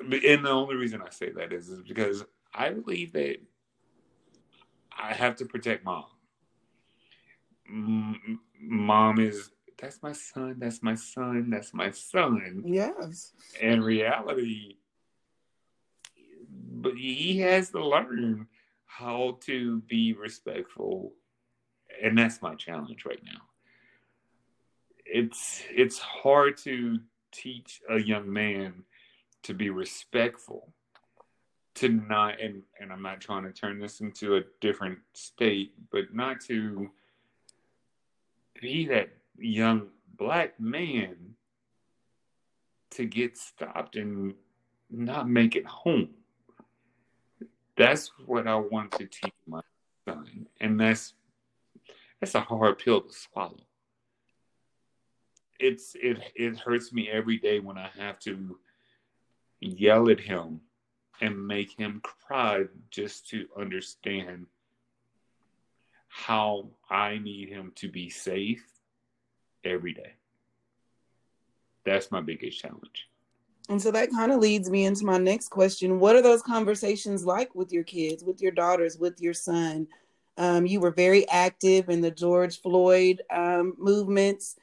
And 0.00 0.12
the 0.44 0.50
only 0.50 0.74
reason 0.74 1.00
I 1.00 1.10
say 1.10 1.30
that 1.30 1.52
is, 1.52 1.68
is 1.68 1.80
because 1.82 2.24
I 2.54 2.70
believe 2.70 3.12
that 3.12 3.36
I 4.96 5.12
have 5.14 5.36
to 5.36 5.46
protect 5.46 5.84
mom. 5.84 6.04
Mom 8.60 9.18
is 9.18 9.50
that's 9.78 10.02
my 10.02 10.12
son, 10.12 10.56
that's 10.58 10.82
my 10.82 10.94
son, 10.94 11.50
that's 11.50 11.72
my 11.72 11.90
son. 11.90 12.62
Yes. 12.66 13.32
In 13.60 13.82
reality, 13.82 14.76
but 16.48 16.96
he 16.96 17.38
has 17.38 17.70
to 17.70 17.84
learn 17.84 18.46
how 18.98 19.38
to 19.40 19.80
be 19.82 20.12
respectful, 20.12 21.12
and 22.02 22.16
that's 22.16 22.42
my 22.42 22.54
challenge 22.54 23.04
right 23.06 23.22
now. 23.24 23.40
It's 25.04 25.62
it's 25.70 25.98
hard 25.98 26.56
to 26.58 26.98
teach 27.32 27.80
a 27.90 27.98
young 27.98 28.30
man 28.30 28.84
to 29.44 29.54
be 29.54 29.70
respectful 29.70 30.72
to 31.74 31.88
not 31.88 32.40
and 32.40 32.62
and 32.80 32.92
I'm 32.92 33.02
not 33.02 33.20
trying 33.20 33.44
to 33.44 33.52
turn 33.52 33.80
this 33.80 34.00
into 34.00 34.36
a 34.36 34.42
different 34.60 34.98
state, 35.14 35.72
but 35.90 36.14
not 36.14 36.40
to 36.42 36.90
be 38.60 38.86
that 38.88 39.08
young 39.38 39.88
black 40.18 40.60
man 40.60 41.16
to 42.90 43.06
get 43.06 43.38
stopped 43.38 43.96
and 43.96 44.34
not 44.90 45.28
make 45.28 45.56
it 45.56 45.66
home. 45.66 46.10
That's 47.76 48.10
what 48.26 48.46
I 48.46 48.56
want 48.56 48.92
to 48.92 49.06
teach 49.06 49.32
my 49.46 49.60
son. 50.06 50.46
And 50.60 50.78
that's 50.78 51.14
that's 52.20 52.34
a 52.34 52.40
hard 52.40 52.78
pill 52.78 53.00
to 53.00 53.12
swallow. 53.12 53.60
It's 55.58 55.96
it 56.00 56.18
it 56.34 56.58
hurts 56.58 56.92
me 56.92 57.08
every 57.08 57.38
day 57.38 57.60
when 57.60 57.78
I 57.78 57.88
have 57.98 58.18
to 58.20 58.58
yell 59.60 60.10
at 60.10 60.20
him 60.20 60.60
and 61.20 61.46
make 61.46 61.78
him 61.78 62.00
cry 62.02 62.64
just 62.90 63.28
to 63.30 63.46
understand 63.56 64.46
how 66.08 66.68
I 66.90 67.18
need 67.18 67.48
him 67.48 67.72
to 67.76 67.88
be 67.88 68.10
safe 68.10 68.64
every 69.64 69.94
day. 69.94 70.12
That's 71.84 72.10
my 72.10 72.20
biggest 72.20 72.60
challenge. 72.60 73.08
And 73.68 73.80
so 73.80 73.90
that 73.92 74.10
kind 74.10 74.32
of 74.32 74.40
leads 74.40 74.68
me 74.70 74.84
into 74.84 75.04
my 75.04 75.18
next 75.18 75.48
question. 75.48 76.00
What 76.00 76.16
are 76.16 76.22
those 76.22 76.42
conversations 76.42 77.24
like 77.24 77.54
with 77.54 77.72
your 77.72 77.84
kids, 77.84 78.24
with 78.24 78.42
your 78.42 78.52
daughters, 78.52 78.98
with 78.98 79.20
your 79.20 79.34
son? 79.34 79.86
Um, 80.36 80.66
you 80.66 80.80
were 80.80 80.90
very 80.90 81.28
active 81.28 81.88
in 81.88 82.00
the 82.00 82.10
George 82.10 82.60
Floyd 82.60 83.22
um, 83.30 83.74
movements. 83.78 84.56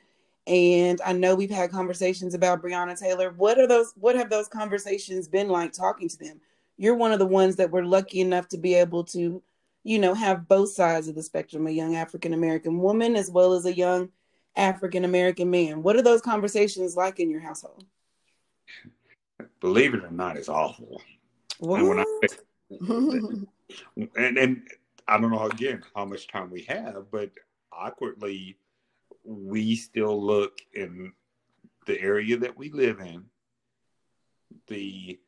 And 0.48 1.00
I 1.06 1.14
know 1.14 1.36
we've 1.36 1.50
had 1.50 1.72
conversations 1.72 2.34
about 2.34 2.62
Breonna 2.62 3.00
Taylor. 3.00 3.32
What 3.32 3.60
are 3.60 3.68
those 3.68 3.94
what 3.96 4.16
have 4.16 4.30
those 4.30 4.48
conversations 4.48 5.28
been 5.28 5.48
like 5.48 5.74
talking 5.74 6.10
to 6.10 6.18
them? 6.18 6.42
You're 6.78 6.96
one 6.96 7.12
of 7.12 7.20
the 7.20 7.26
ones 7.26 7.56
that 7.58 7.72
were 7.72 7.86
lucky 7.86 8.20
enough 8.20 8.48
to 8.50 8.58
be 8.58 8.74
able 8.74 9.04
to, 9.06 9.44
you 9.84 10.00
know, 10.00 10.14
have 10.14 10.48
both 10.48 10.72
sides 10.72 11.08
of 11.08 11.16
the 11.16 11.24
spectrum, 11.24 11.68
a 11.68 11.72
young 11.72 11.96
African 11.96 12.34
American 12.34 12.80
woman 12.80 13.16
as 13.16 13.30
well 13.30 13.54
as 13.54 13.66
a 13.66 13.76
young 13.76 14.10
African 14.56 15.06
American 15.06 15.52
man. 15.52 15.84
What 15.84 15.96
are 15.96 16.02
those 16.02 16.22
conversations 16.22 16.96
like 16.96 17.20
in 17.20 17.30
your 17.30 17.42
household? 17.42 17.86
Believe 19.60 19.94
it 19.94 20.04
or 20.04 20.12
not, 20.12 20.38
it's 20.38 20.50
awful. 20.50 21.02
What? 21.60 21.82
And, 21.82 22.00
I, 22.00 22.06
and, 24.18 24.38
and 24.38 24.68
I 25.08 25.20
don't 25.20 25.32
know 25.32 25.48
again 25.48 25.84
how 25.96 26.06
much 26.06 26.28
time 26.28 26.50
we 26.50 26.64
have, 26.64 27.12
but 27.12 27.32
awkwardly, 27.72 28.58
we 29.24 29.76
still 29.76 30.22
look 30.22 30.60
in 30.74 31.14
the 31.86 32.00
area 32.00 32.38
that 32.38 32.58
we 32.58 32.72
live 32.72 33.00
in, 33.00 33.26
the 34.68 35.20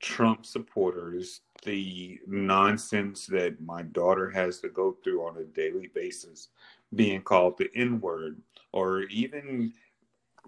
Trump 0.00 0.44
supporters, 0.44 1.40
the 1.64 2.18
nonsense 2.26 3.26
that 3.26 3.60
my 3.60 3.82
daughter 3.82 4.30
has 4.30 4.60
to 4.60 4.68
go 4.68 4.96
through 5.02 5.26
on 5.26 5.38
a 5.38 5.44
daily 5.44 5.90
basis, 5.94 6.48
being 6.94 7.22
called 7.22 7.56
the 7.58 7.70
N 7.74 8.00
word, 8.00 8.40
or 8.72 9.02
even 9.04 9.72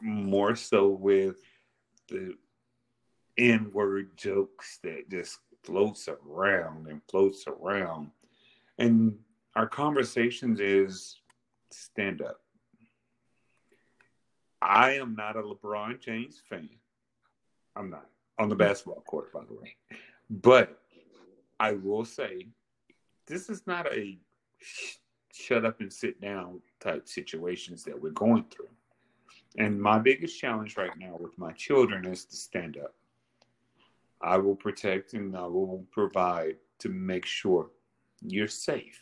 more 0.03 0.55
so 0.55 0.89
with 0.89 1.37
the 2.09 2.35
N 3.39 3.71
word 3.73 4.17
jokes 4.17 4.79
that 4.83 5.11
just 5.11 5.39
floats 5.63 6.09
around 6.09 6.87
and 6.87 7.01
floats 7.11 7.45
around. 7.47 8.11
And 8.79 9.19
our 9.55 9.67
conversations 9.67 10.61
is 10.61 11.21
stand 11.71 12.23
up. 12.23 12.41
I 14.63 14.93
am 14.95 15.15
not 15.15 15.37
a 15.37 15.43
LeBron 15.43 16.01
James 16.01 16.43
fan. 16.49 16.69
I'm 17.75 17.91
not 17.91 18.07
on 18.39 18.49
the 18.49 18.55
basketball 18.55 19.03
court, 19.03 19.33
by 19.33 19.41
the 19.45 19.55
way. 19.55 19.77
But 20.31 20.79
I 21.61 21.73
will 21.73 22.05
say, 22.05 22.49
this 23.27 23.49
is 23.49 23.67
not 23.67 23.87
a 23.93 24.19
sh- 24.59 24.97
shut 25.33 25.65
up 25.65 25.81
and 25.81 25.93
sit 25.93 26.21
down 26.21 26.61
type 26.81 27.09
situations 27.09 27.85
that 27.85 28.01
we're 28.01 28.11
going 28.11 28.45
through. 28.51 28.69
And 29.57 29.81
my 29.81 29.99
biggest 29.99 30.39
challenge 30.39 30.77
right 30.77 30.97
now 30.99 31.17
with 31.19 31.37
my 31.39 31.53
children 31.53 32.07
is 32.07 32.25
to 32.27 32.37
stand 32.37 32.77
up. 32.77 32.95
I 34.21 34.37
will 34.39 34.57
protect 34.57 35.15
and 35.15 35.37
I 35.37 35.47
will 35.47 35.85
provide 35.93 36.57
to 36.81 36.89
make 36.89 37.25
sure 37.25 37.71
you're 38.21 38.49
safe. 38.49 39.01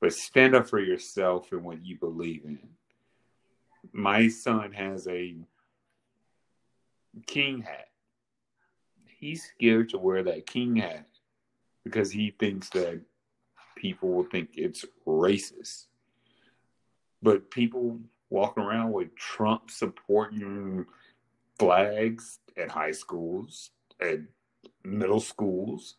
But 0.00 0.12
stand 0.12 0.54
up 0.54 0.68
for 0.68 0.80
yourself 0.80 1.52
and 1.52 1.64
what 1.64 1.84
you 1.84 1.96
believe 1.96 2.44
in. 2.44 2.58
My 3.92 4.28
son 4.28 4.72
has 4.72 5.06
a 5.06 5.36
king 7.26 7.62
hat. 7.62 7.88
He's 9.18 9.44
scared 9.44 9.90
to 9.90 9.98
wear 9.98 10.22
that 10.24 10.46
king 10.46 10.76
hat 10.76 11.06
because 11.84 12.10
he 12.10 12.34
thinks 12.38 12.68
that 12.70 13.00
people 13.76 14.08
will 14.08 14.24
think 14.24 14.50
it's 14.54 14.84
racist. 15.06 15.86
But 17.22 17.50
people 17.50 18.00
walk 18.32 18.56
around 18.56 18.92
with 18.92 19.14
Trump 19.14 19.70
supporting 19.70 20.86
flags 21.58 22.38
at 22.56 22.70
high 22.70 22.90
schools, 22.90 23.70
at 24.00 24.20
middle 24.82 25.20
schools, 25.20 25.96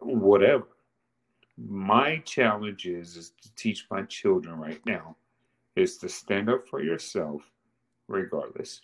whatever. 0.00 0.66
My 1.56 2.18
challenge 2.18 2.86
is, 2.86 3.16
is 3.16 3.32
to 3.42 3.54
teach 3.54 3.86
my 3.90 4.02
children 4.02 4.58
right 4.58 4.80
now 4.84 5.16
is 5.76 5.96
to 5.98 6.08
stand 6.08 6.50
up 6.50 6.66
for 6.66 6.82
yourself 6.82 7.42
regardless. 8.08 8.80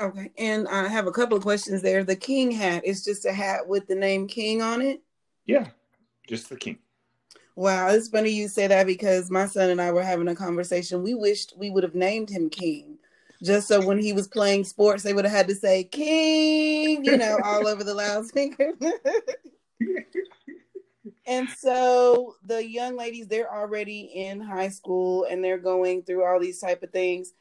Okay, 0.00 0.30
and 0.38 0.68
I 0.68 0.86
have 0.86 1.06
a 1.06 1.12
couple 1.12 1.36
of 1.36 1.42
questions 1.42 1.82
there. 1.82 2.04
The 2.04 2.14
king 2.14 2.52
hat 2.52 2.84
is 2.84 3.04
just 3.04 3.24
a 3.24 3.32
hat 3.32 3.66
with 3.66 3.88
the 3.88 3.96
name 3.96 4.28
King 4.28 4.62
on 4.62 4.80
it? 4.80 5.02
Yeah, 5.46 5.68
just 6.28 6.48
the 6.48 6.56
king. 6.56 6.78
Wow, 7.58 7.88
it's 7.88 8.06
funny 8.06 8.30
you 8.30 8.46
say 8.46 8.68
that 8.68 8.86
because 8.86 9.32
my 9.32 9.46
son 9.46 9.70
and 9.70 9.80
I 9.80 9.90
were 9.90 10.04
having 10.04 10.28
a 10.28 10.36
conversation. 10.36 11.02
We 11.02 11.14
wished 11.14 11.54
we 11.56 11.70
would 11.70 11.82
have 11.82 11.96
named 11.96 12.30
him 12.30 12.48
King 12.48 12.98
just 13.42 13.66
so 13.66 13.84
when 13.84 13.98
he 13.98 14.12
was 14.12 14.28
playing 14.28 14.62
sports, 14.62 15.02
they 15.02 15.12
would 15.12 15.24
have 15.24 15.34
had 15.34 15.48
to 15.48 15.56
say 15.56 15.82
King, 15.82 17.04
you 17.04 17.16
know, 17.16 17.36
all 17.42 17.66
over 17.66 17.82
the 17.82 17.94
loudspeaker. 17.94 18.74
and 21.26 21.48
so 21.48 22.36
the 22.46 22.64
young 22.64 22.96
ladies, 22.96 23.26
they're 23.26 23.52
already 23.52 24.02
in 24.14 24.40
high 24.40 24.68
school 24.68 25.26
and 25.28 25.42
they're 25.42 25.58
going 25.58 26.04
through 26.04 26.24
all 26.24 26.38
these 26.38 26.60
type 26.60 26.84
of 26.84 26.90
things. 26.90 27.32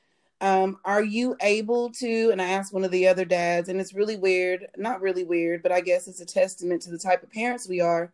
Um, 0.42 0.80
are 0.84 1.04
you 1.04 1.36
able 1.42 1.92
to? 1.92 2.32
And 2.32 2.42
I 2.42 2.50
asked 2.50 2.74
one 2.74 2.84
of 2.84 2.92
the 2.92 3.08
other 3.08 3.26
dads, 3.26 3.70
and 3.70 3.80
it's 3.80 3.94
really 3.94 4.18
weird, 4.18 4.66
not 4.78 5.00
really 5.00 5.24
weird, 5.24 5.62
but 5.62 5.72
I 5.72 5.82
guess 5.82 6.08
it's 6.08 6.22
a 6.22 6.26
testament 6.26 6.82
to 6.84 6.90
the 6.90 6.98
type 6.98 7.22
of 7.22 7.32
parents 7.32 7.70
we 7.70 7.82
are 7.82 8.12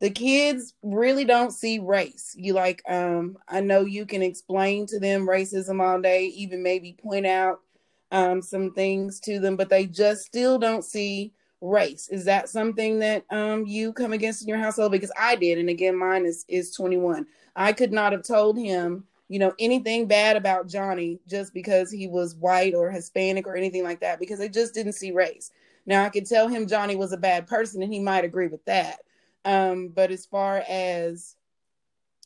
the 0.00 0.10
kids 0.10 0.74
really 0.82 1.24
don't 1.24 1.50
see 1.50 1.78
race. 1.78 2.34
You 2.36 2.52
like, 2.52 2.82
um, 2.88 3.36
I 3.48 3.60
know 3.60 3.80
you 3.80 4.06
can 4.06 4.22
explain 4.22 4.86
to 4.86 5.00
them 5.00 5.26
racism 5.26 5.82
all 5.82 6.00
day, 6.00 6.26
even 6.26 6.62
maybe 6.62 6.92
point 6.92 7.26
out 7.26 7.60
um, 8.12 8.40
some 8.40 8.72
things 8.72 9.20
to 9.20 9.40
them, 9.40 9.56
but 9.56 9.68
they 9.68 9.86
just 9.86 10.24
still 10.24 10.58
don't 10.58 10.84
see 10.84 11.32
race. 11.60 12.08
Is 12.08 12.24
that 12.26 12.48
something 12.48 13.00
that 13.00 13.24
um, 13.30 13.66
you 13.66 13.92
come 13.92 14.12
against 14.12 14.42
in 14.42 14.48
your 14.48 14.58
household? 14.58 14.92
Because 14.92 15.12
I 15.18 15.34
did, 15.34 15.58
and 15.58 15.68
again, 15.68 15.96
mine 15.96 16.24
is 16.24 16.44
is 16.48 16.72
21. 16.74 17.26
I 17.56 17.72
could 17.72 17.92
not 17.92 18.12
have 18.12 18.22
told 18.22 18.56
him, 18.56 19.04
you 19.28 19.40
know, 19.40 19.52
anything 19.58 20.06
bad 20.06 20.36
about 20.36 20.68
Johnny 20.68 21.18
just 21.26 21.52
because 21.52 21.90
he 21.90 22.06
was 22.06 22.36
white 22.36 22.74
or 22.74 22.90
Hispanic 22.90 23.48
or 23.48 23.56
anything 23.56 23.82
like 23.82 24.00
that, 24.00 24.20
because 24.20 24.38
they 24.38 24.48
just 24.48 24.74
didn't 24.74 24.92
see 24.92 25.10
race. 25.10 25.50
Now 25.86 26.04
I 26.04 26.08
could 26.08 26.26
tell 26.26 26.46
him 26.46 26.68
Johnny 26.68 26.94
was 26.94 27.12
a 27.12 27.16
bad 27.16 27.48
person, 27.48 27.82
and 27.82 27.92
he 27.92 27.98
might 27.98 28.24
agree 28.24 28.46
with 28.46 28.64
that 28.66 29.00
um, 29.44 29.88
but 29.88 30.10
as 30.10 30.26
far 30.26 30.62
as 30.68 31.36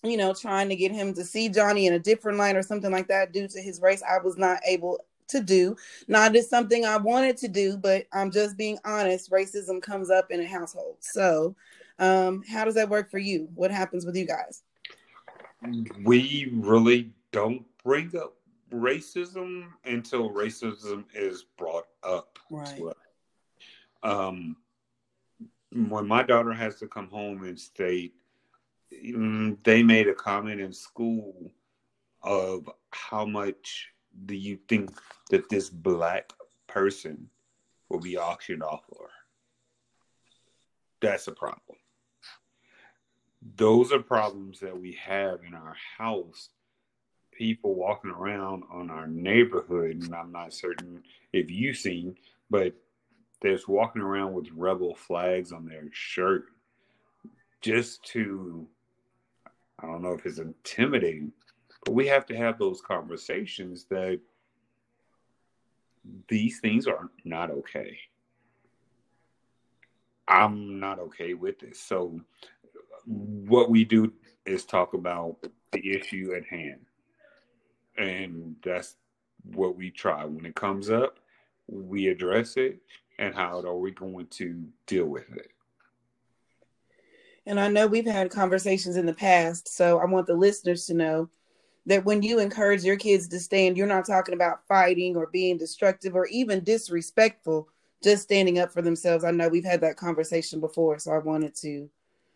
you 0.05 0.17
know, 0.17 0.35
trying 0.35 0.69
to 0.69 0.77
get 0.77 0.91
him 0.91 1.15
to 1.15 1.25
see 1.25 1.49
Johnny 1.49 1.87
in 1.87 1.93
a 1.93 1.99
different 1.99 2.39
light 2.39 2.57
or 2.57 2.63
something 2.63 2.91
like 2.91 3.09
that 3.09 3.33
due 3.33 3.47
to 3.47 3.61
his 3.61 3.81
race, 3.81 4.03
I 4.03 4.19
was 4.19 4.37
not 4.37 4.59
able 4.67 4.99
to 5.29 5.41
do. 5.41 5.77
Not 6.09 6.35
as 6.35 6.49
something 6.49 6.85
I 6.85 6.97
wanted 6.97 7.37
to 7.39 7.49
do, 7.49 7.77
but 7.77 8.07
I'm 8.13 8.31
just 8.31 8.57
being 8.57 8.79
honest. 8.85 9.31
Racism 9.31 9.81
comes 9.81 10.11
up 10.11 10.31
in 10.31 10.41
a 10.41 10.47
household. 10.47 10.97
So, 11.01 11.55
um, 11.99 12.43
how 12.49 12.65
does 12.65 12.75
that 12.75 12.89
work 12.89 13.11
for 13.11 13.19
you? 13.19 13.49
What 13.55 13.71
happens 13.71 14.05
with 14.05 14.17
you 14.17 14.27
guys? 14.27 14.63
We 16.03 16.51
really 16.53 17.13
don't 17.31 17.65
bring 17.85 18.17
up 18.17 18.35
racism 18.73 19.69
until 19.85 20.31
racism 20.31 21.05
is 21.15 21.45
brought 21.57 21.87
up. 22.03 22.39
Right. 22.51 22.83
Um, 24.03 24.57
when 25.75 26.07
my 26.07 26.23
daughter 26.23 26.53
has 26.53 26.77
to 26.77 26.87
come 26.87 27.09
home 27.09 27.45
and 27.45 27.59
state 27.59 28.15
mm, 28.93 29.57
they 29.65 29.83
made 29.83 30.09
a 30.09 30.15
comment 30.15 30.61
in 30.61 30.73
school 30.73 31.51
of 32.23 32.69
how 32.91 33.25
much 33.25 33.89
do 34.27 34.35
you 34.35 34.59
think 34.69 34.91
that 35.31 35.49
this 35.49 35.71
black 35.71 36.33
person 36.69 37.29
will 37.89 38.01
be 38.01 38.19
auctioned 38.19 38.63
off 38.63 38.85
for? 38.89 39.09
That's 41.01 41.27
a 41.27 41.33
problem. 41.33 41.79
Those 43.57 43.93
are 43.93 43.99
problems 43.99 44.61
that 44.61 44.79
we 44.79 44.93
have 45.05 45.41
in 45.47 45.55
our 45.55 45.77
house. 45.99 46.51
People 47.33 47.75
walking 47.75 48.11
around 48.11 48.63
on 48.71 48.89
our 48.91 49.07
neighborhood 49.07 50.03
and 50.03 50.15
i'm 50.15 50.31
not 50.31 50.53
certain 50.53 51.03
if 51.33 51.51
you've 51.51 51.79
seen 51.79 52.15
but 52.51 52.75
that's 53.43 53.69
walking 53.69 54.03
around 54.03 54.33
with 54.33 54.49
rebel 54.55 54.95
flags 54.95 55.53
on 55.53 55.67
their 55.67 55.85
shirt 55.93 56.45
just 57.61 58.03
to 58.05 58.67
I 59.81 59.87
don't 59.87 60.03
know 60.03 60.13
if 60.13 60.25
it's 60.27 60.39
intimidating, 60.39 61.33
but 61.85 61.93
we 61.93 62.07
have 62.07 62.25
to 62.27 62.37
have 62.37 62.59
those 62.59 62.81
conversations 62.81 63.85
that 63.91 64.21
these 66.29 66.61
things 66.61 66.87
are 66.87 67.11
not 67.25 67.51
okay. 67.51 67.99
I'm 70.29 70.79
not 70.79 71.01
okay 71.01 71.35
with 71.35 71.59
this. 71.59 71.81
So 71.81 72.21
what 73.07 73.71
we 73.71 73.85
do 73.85 74.13
is 74.47 74.65
talk 74.65 74.95
about 74.95 75.37
the 75.73 75.91
issue 75.91 76.33
at 76.37 76.45
hand. 76.45 76.81
And 77.99 78.57
that's 78.65 78.97
what 79.53 79.77
we 79.77 79.91
try. 79.91 80.25
When 80.25 80.47
it 80.47 80.55
comes 80.55 80.91
up, 80.91 81.19
we 81.67 82.09
address 82.09 82.57
it 82.57 82.79
and 83.23 83.35
how 83.37 83.61
are 83.61 83.77
we 83.77 83.93
going 83.93 84.27
to 84.27 84.65
deal 84.87 85.07
with 85.07 85.33
it? 85.33 85.53
And 87.47 87.61
I 87.61 87.69
know 87.69 87.87
we've 87.87 88.05
had 88.05 88.33
conversations 88.33 88.97
in 88.97 89.07
the 89.07 89.15
past, 89.15 89.69
so 89.69 90.01
I 90.01 90.07
want 90.07 90.27
the 90.27 90.35
listeners 90.35 90.87
to 90.87 90.95
know 90.95 91.31
that 91.87 92.05
when 92.05 92.23
you 92.23 92.41
encourage 92.41 92.83
your 92.83 92.97
kids 92.97 93.29
to 93.29 93.39
stand, 93.39 93.77
you're 93.77 93.87
not 93.87 94.07
talking 94.07 94.35
about 94.35 94.67
fighting 94.67 95.17
or 95.17 95.29
being 95.29 95.57
destructive 95.57 96.17
or 96.17 96.27
even 96.27 96.65
disrespectful, 96.65 97.69
just 98.03 98.25
standing 98.25 98.59
up 98.59 98.73
for 98.73 98.83
themselves. 98.83 99.23
I 99.23 99.31
know 99.31 99.49
we've 99.49 99.65
had 99.65 99.81
that 99.83 99.97
conversation 99.97 100.59
before, 100.59 100.99
so 100.99 101.13
I 101.13 101.19
wanted 101.19 101.55
to 101.57 101.89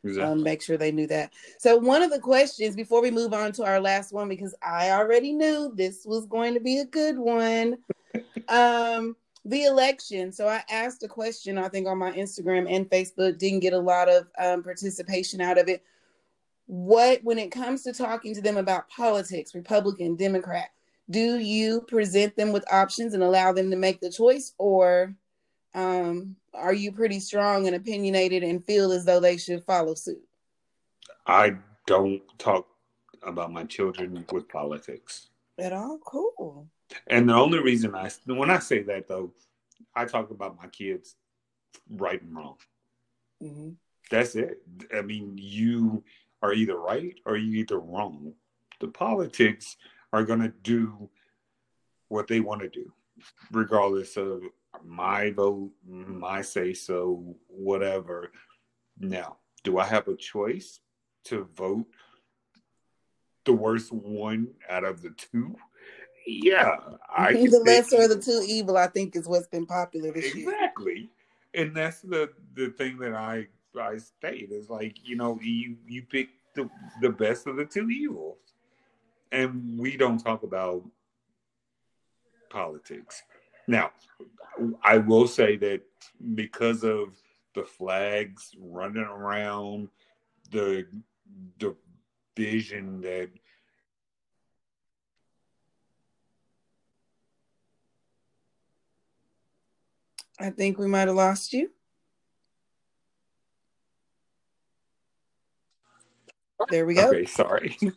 exactly. 0.04 0.32
um, 0.32 0.42
make 0.42 0.62
sure 0.62 0.76
they 0.76 0.92
knew 0.92 1.08
that. 1.08 1.32
So 1.58 1.76
one 1.76 2.02
of 2.02 2.12
the 2.12 2.20
questions 2.20 2.76
before 2.76 3.02
we 3.02 3.10
move 3.10 3.32
on 3.32 3.50
to 3.52 3.64
our 3.64 3.80
last 3.80 4.12
one, 4.12 4.28
because 4.28 4.54
I 4.62 4.90
already 4.90 5.32
knew 5.32 5.72
this 5.74 6.04
was 6.06 6.26
going 6.26 6.54
to 6.54 6.60
be 6.60 6.78
a 6.78 6.84
good 6.84 7.18
one. 7.18 7.78
um, 8.48 9.16
the 9.46 9.64
election. 9.64 10.32
So 10.32 10.48
I 10.48 10.62
asked 10.68 11.04
a 11.04 11.08
question, 11.08 11.56
I 11.56 11.68
think 11.68 11.86
on 11.86 11.98
my 11.98 12.10
Instagram 12.12 12.66
and 12.68 12.90
Facebook, 12.90 13.38
didn't 13.38 13.60
get 13.60 13.72
a 13.72 13.78
lot 13.78 14.08
of 14.08 14.26
um, 14.38 14.62
participation 14.62 15.40
out 15.40 15.56
of 15.56 15.68
it. 15.68 15.84
What, 16.66 17.22
when 17.22 17.38
it 17.38 17.52
comes 17.52 17.84
to 17.84 17.92
talking 17.92 18.34
to 18.34 18.42
them 18.42 18.56
about 18.56 18.88
politics, 18.88 19.54
Republican, 19.54 20.16
Democrat, 20.16 20.70
do 21.08 21.38
you 21.38 21.82
present 21.82 22.34
them 22.34 22.52
with 22.52 22.70
options 22.72 23.14
and 23.14 23.22
allow 23.22 23.52
them 23.52 23.70
to 23.70 23.76
make 23.76 24.00
the 24.00 24.10
choice, 24.10 24.52
or 24.58 25.14
um, 25.74 26.34
are 26.52 26.74
you 26.74 26.90
pretty 26.90 27.20
strong 27.20 27.68
and 27.68 27.76
opinionated 27.76 28.42
and 28.42 28.64
feel 28.64 28.90
as 28.90 29.04
though 29.04 29.20
they 29.20 29.36
should 29.36 29.62
follow 29.62 29.94
suit? 29.94 30.26
I 31.24 31.52
don't 31.86 32.22
talk 32.38 32.66
about 33.22 33.52
my 33.52 33.62
children 33.62 34.24
with 34.32 34.48
politics 34.48 35.28
at 35.56 35.72
all. 35.72 35.98
Cool. 36.04 36.66
And 37.06 37.28
the 37.28 37.34
only 37.34 37.58
reason 37.58 37.94
I, 37.94 38.10
when 38.26 38.50
I 38.50 38.58
say 38.58 38.82
that 38.82 39.08
though, 39.08 39.32
I 39.94 40.04
talk 40.04 40.30
about 40.30 40.56
my 40.56 40.68
kids 40.68 41.16
right 41.90 42.20
and 42.20 42.34
wrong. 42.36 42.56
Mm-hmm. 43.42 43.70
That's 44.10 44.36
it. 44.36 44.62
I 44.94 45.02
mean, 45.02 45.36
you 45.36 46.04
are 46.42 46.52
either 46.52 46.78
right 46.78 47.14
or 47.24 47.36
you 47.36 47.58
either 47.60 47.78
wrong. 47.78 48.34
The 48.80 48.88
politics 48.88 49.76
are 50.12 50.24
going 50.24 50.40
to 50.40 50.52
do 50.62 51.08
what 52.08 52.28
they 52.28 52.40
want 52.40 52.62
to 52.62 52.68
do, 52.68 52.92
regardless 53.50 54.16
of 54.16 54.42
my 54.84 55.30
vote, 55.30 55.72
my 55.86 56.42
say 56.42 56.72
so, 56.74 57.36
whatever. 57.48 58.30
Now, 58.98 59.38
do 59.64 59.78
I 59.78 59.84
have 59.84 60.06
a 60.08 60.16
choice 60.16 60.80
to 61.24 61.48
vote 61.56 61.86
the 63.44 63.52
worst 63.52 63.92
one 63.92 64.48
out 64.68 64.84
of 64.84 65.02
the 65.02 65.10
two? 65.10 65.56
Yeah, 66.26 66.76
I 67.16 67.32
the 67.32 67.62
lesser 67.64 68.02
of 68.02 68.10
the 68.10 68.20
two 68.20 68.44
evil. 68.46 68.76
I 68.76 68.88
think 68.88 69.16
is 69.16 69.28
what's 69.28 69.46
been 69.46 69.66
popular 69.66 70.12
this 70.12 70.26
exactly. 70.26 70.42
year. 70.42 70.54
Exactly, 70.54 71.10
and 71.54 71.76
that's 71.76 72.00
the 72.00 72.30
the 72.54 72.70
thing 72.70 72.98
that 72.98 73.14
I 73.14 73.46
I 73.78 73.98
state 73.98 74.50
is 74.50 74.68
like 74.68 74.96
you 75.04 75.16
know 75.16 75.38
you 75.42 75.76
you 75.86 76.02
pick 76.02 76.28
the 76.54 76.68
the 77.00 77.10
best 77.10 77.46
of 77.46 77.56
the 77.56 77.64
two 77.64 77.90
evils, 77.90 78.38
and 79.32 79.78
we 79.78 79.96
don't 79.96 80.18
talk 80.18 80.42
about 80.42 80.84
politics. 82.50 83.22
Now, 83.68 83.90
I 84.82 84.98
will 84.98 85.26
say 85.26 85.56
that 85.56 85.82
because 86.34 86.84
of 86.84 87.14
the 87.54 87.64
flags 87.64 88.52
running 88.58 89.02
around, 89.02 89.88
the 90.50 90.86
the 91.58 91.74
vision 92.36 93.00
that 93.00 93.30
I 100.38 100.50
think 100.50 100.78
we 100.78 100.86
might 100.86 101.08
have 101.08 101.16
lost 101.16 101.52
you. 101.52 101.70
There 106.70 106.86
we 106.86 106.94
go. 106.94 107.08
Okay, 107.08 107.26
sorry. 107.26 107.78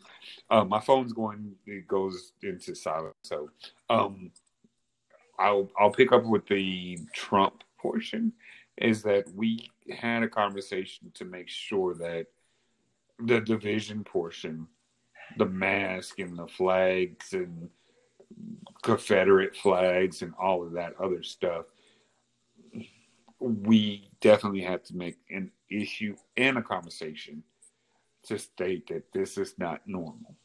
Uh, 0.51 0.63
my 0.63 0.79
phone's 0.79 1.13
going; 1.13 1.53
it 1.67 1.87
goes 1.87 2.33
into 2.41 2.73
silent. 2.73 3.15
So, 3.21 3.51
um, 3.87 4.31
I'll 5.37 5.69
I'll 5.79 5.91
pick 5.91 6.11
up 6.11 6.25
with 6.25 6.47
the 6.47 6.97
Trump 7.13 7.63
portion. 7.79 8.33
Is 8.77 9.03
that 9.03 9.25
we 9.35 9.69
had 9.91 10.23
a 10.23 10.27
conversation 10.27 11.11
to 11.15 11.25
make 11.25 11.49
sure 11.49 11.93
that 11.95 12.25
the 13.19 13.41
division 13.41 14.03
portion, 14.03 14.67
the 15.37 15.45
mask 15.45 16.17
and 16.17 16.35
the 16.35 16.47
flags 16.47 17.33
and 17.33 17.69
Confederate 18.81 19.55
flags 19.55 20.23
and 20.23 20.33
all 20.41 20.63
of 20.63 20.71
that 20.73 20.93
other 20.99 21.21
stuff 21.21 21.65
we 23.39 24.09
definitely 24.21 24.61
have 24.61 24.83
to 24.83 24.95
make 24.95 25.17
an 25.29 25.51
issue 25.69 26.15
and 26.37 26.57
a 26.57 26.61
conversation 26.61 27.43
to 28.23 28.37
state 28.37 28.87
that 28.87 29.11
this 29.13 29.37
is 29.37 29.53
not 29.57 29.81
normal. 29.87 30.35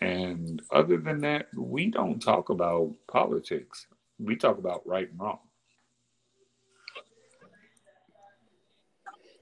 And 0.00 0.62
other 0.70 0.98
than 0.98 1.20
that, 1.22 1.48
we 1.54 1.90
don't 1.90 2.20
talk 2.20 2.48
about 2.48 2.94
politics. 3.08 3.86
We 4.18 4.36
talk 4.36 4.58
about 4.58 4.86
right 4.86 5.10
and 5.10 5.20
wrong. 5.20 5.40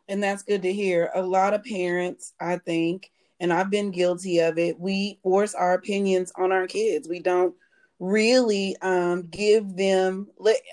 And 0.09 0.23
that's 0.23 0.43
good 0.43 0.63
to 0.63 0.73
hear. 0.73 1.11
A 1.15 1.23
lot 1.23 1.55
of 1.55 1.65
parents, 1.65 2.33
I 2.41 2.57
think, 2.57 3.11
and 3.41 3.53
I've 3.53 3.71
been 3.71 3.91
guilty 3.91 4.41
of 4.41 4.59
it, 4.59 4.81
we 4.81 5.21
force 5.23 5.55
our 5.55 5.75
opinions 5.75 6.33
on 6.37 6.51
our 6.51 6.67
kids. 6.67 7.09
We 7.09 7.21
don't 7.21 7.55
really 8.01 8.77
um 8.83 9.23
give 9.29 9.77
them 9.77 10.29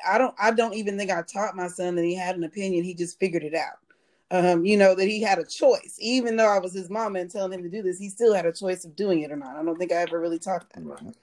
i 0.08 0.18
don't 0.18 0.36
i 0.40 0.52
don't 0.52 0.76
even 0.76 0.98
think 0.98 1.10
i 1.10 1.24
taught 1.24 1.56
my 1.56 1.68
son 1.68 1.96
that 1.96 2.06
he 2.06 2.14
had 2.14 2.36
an 2.36 2.44
opinion 2.44 2.84
he 2.84 2.94
just 2.94 3.20
figured 3.20 3.44
it 3.44 3.56
out. 3.56 3.80
Um 4.30 4.64
you 4.64 4.78
know 4.78 4.94
that 4.94 5.08
he 5.08 5.22
had 5.22 5.40
a 5.40 5.46
choice 5.46 5.98
even 6.00 6.36
though 6.36 6.48
i 6.50 6.60
was 6.60 6.74
his 6.74 6.90
mom 6.90 7.16
and 7.16 7.30
telling 7.30 7.54
him 7.54 7.64
to 7.64 7.70
do 7.70 7.82
this 7.82 7.98
he 7.98 8.10
still 8.10 8.34
had 8.34 8.46
a 8.46 8.52
choice 8.54 8.86
of 8.86 8.96
doing 8.96 9.22
it 9.22 9.32
or 9.32 9.38
not. 9.38 9.56
I 9.56 9.64
don't 9.64 9.78
think 9.78 9.92
i 9.92 9.96
ever 9.96 10.20
really 10.20 10.38
taught 10.38 10.70
that. 10.70 11.16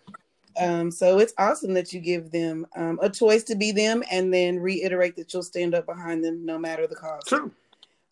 Um 0.59 0.91
so 0.91 1.19
it's 1.21 1.35
awesome 1.39 1.73
that 1.75 1.93
you 1.93 2.01
give 2.01 2.33
them 2.33 2.67
um, 2.75 2.99
a 3.01 3.09
choice 3.09 3.45
to 3.45 3.55
be 3.55 3.71
them 3.71 4.03
and 4.11 4.35
then 4.35 4.59
reiterate 4.59 5.15
that 5.17 5.33
you'll 5.33 5.45
stand 5.45 5.73
up 5.73 5.87
behind 5.87 6.25
them 6.25 6.45
no 6.45 6.59
matter 6.59 6.89
the 6.89 6.97
cost. 6.97 7.29
True. 7.29 7.53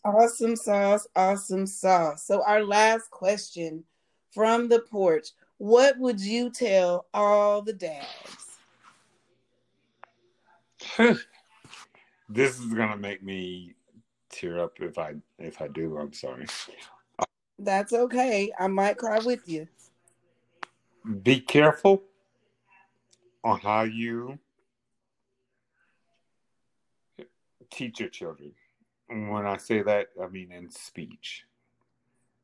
Awesome 0.04 0.54
sauce 0.54 1.08
awesome 1.16 1.66
sauce. 1.66 2.24
So 2.24 2.44
our 2.44 2.62
last 2.62 3.10
question 3.10 3.82
from 4.32 4.68
the 4.68 4.78
porch 4.78 5.30
what 5.60 5.98
would 5.98 6.18
you 6.18 6.48
tell 6.48 7.04
all 7.12 7.60
the 7.60 7.74
dads? 7.74 8.58
this 12.30 12.58
is 12.58 12.72
gonna 12.72 12.96
make 12.96 13.22
me 13.22 13.74
tear 14.30 14.58
up 14.58 14.80
if 14.80 14.96
I 14.96 15.16
if 15.38 15.60
I 15.60 15.68
do. 15.68 15.98
I'm 15.98 16.14
sorry. 16.14 16.46
That's 17.58 17.92
okay. 17.92 18.50
I 18.58 18.68
might 18.68 18.96
cry 18.96 19.18
with 19.18 19.46
you. 19.46 19.68
Be 21.22 21.40
careful 21.40 22.04
on 23.44 23.60
how 23.60 23.82
you 23.82 24.38
teach 27.70 28.00
your 28.00 28.08
children. 28.08 28.52
When 29.08 29.44
I 29.44 29.58
say 29.58 29.82
that, 29.82 30.06
I 30.22 30.26
mean 30.28 30.52
in 30.52 30.70
speech. 30.70 31.44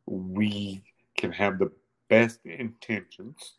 We 0.04 0.84
can 1.16 1.32
have 1.32 1.58
the 1.58 1.72
best 2.08 2.40
intentions. 2.44 3.54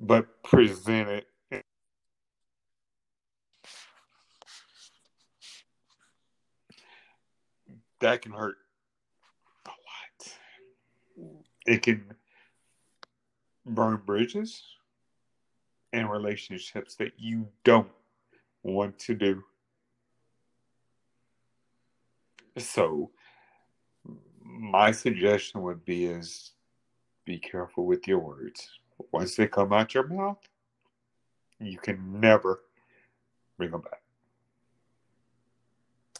But 0.00 0.42
present 0.42 1.08
it 1.08 1.26
that 8.00 8.20
can 8.20 8.32
hurt 8.32 8.56
a 9.66 9.70
lot. 9.70 10.32
It 11.66 11.82
can 11.82 12.04
burn 13.64 14.02
bridges 14.04 14.62
and 15.92 16.10
relationships 16.10 16.96
that 16.96 17.12
you 17.16 17.48
don't 17.64 17.90
want 18.64 18.98
to 18.98 19.14
do. 19.14 19.44
So 22.58 23.10
my 24.52 24.92
suggestion 24.92 25.62
would 25.62 25.84
be 25.84 26.06
is 26.06 26.52
be 27.24 27.38
careful 27.38 27.86
with 27.86 28.06
your 28.06 28.18
words. 28.18 28.68
Once 29.10 29.36
they 29.36 29.46
come 29.46 29.72
out 29.72 29.94
your 29.94 30.06
mouth, 30.06 30.38
you 31.58 31.78
can 31.78 32.20
never 32.20 32.60
bring 33.56 33.70
them 33.70 33.80
back. 33.80 34.02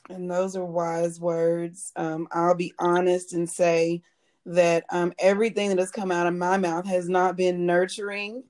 And 0.09 0.31
those 0.31 0.57
are 0.57 0.65
wise 0.65 1.21
words. 1.21 1.93
Um, 1.97 2.27
I'll 2.33 2.55
be 2.55 2.73
honest 2.79 3.33
and 3.35 3.49
say 3.49 4.03
that 4.47 4.85
um, 4.91 5.13
everything 5.19 5.69
that 5.69 5.79
has 5.79 5.91
come 5.91 6.11
out 6.11 6.27
of 6.27 6.35
my 6.35 6.57
mouth 6.57 6.87
has 6.87 7.09
not 7.09 7.37
been 7.37 7.67
nurturing, 7.67 8.43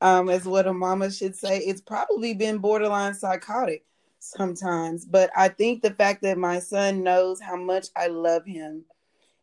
um, 0.00 0.28
as 0.28 0.44
what 0.44 0.66
a 0.66 0.72
mama 0.72 1.10
should 1.10 1.34
say. 1.34 1.58
It's 1.58 1.80
probably 1.80 2.34
been 2.34 2.58
borderline 2.58 3.14
psychotic 3.14 3.84
sometimes. 4.18 5.06
But 5.06 5.30
I 5.34 5.48
think 5.48 5.82
the 5.82 5.92
fact 5.92 6.22
that 6.22 6.36
my 6.36 6.58
son 6.58 7.02
knows 7.02 7.40
how 7.40 7.56
much 7.56 7.86
I 7.96 8.08
love 8.08 8.44
him 8.44 8.84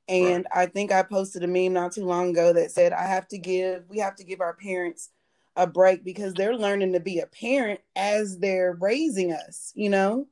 and 0.07 0.45
right. 0.55 0.63
I 0.63 0.65
think 0.67 0.91
I 0.91 1.03
posted 1.03 1.43
a 1.43 1.47
meme 1.47 1.73
not 1.73 1.91
too 1.91 2.05
long 2.05 2.29
ago 2.29 2.53
that 2.53 2.71
said, 2.71 2.93
I 2.93 3.07
have 3.07 3.27
to 3.29 3.37
give, 3.37 3.83
we 3.89 3.99
have 3.99 4.15
to 4.17 4.23
give 4.23 4.41
our 4.41 4.53
parents 4.53 5.09
a 5.55 5.65
break 5.65 6.03
because 6.03 6.33
they're 6.33 6.55
learning 6.55 6.93
to 6.93 6.99
be 6.99 7.19
a 7.19 7.27
parent 7.27 7.79
as 7.95 8.37
they're 8.37 8.77
raising 8.79 9.31
us, 9.31 9.71
you 9.75 9.89
know? 9.89 10.27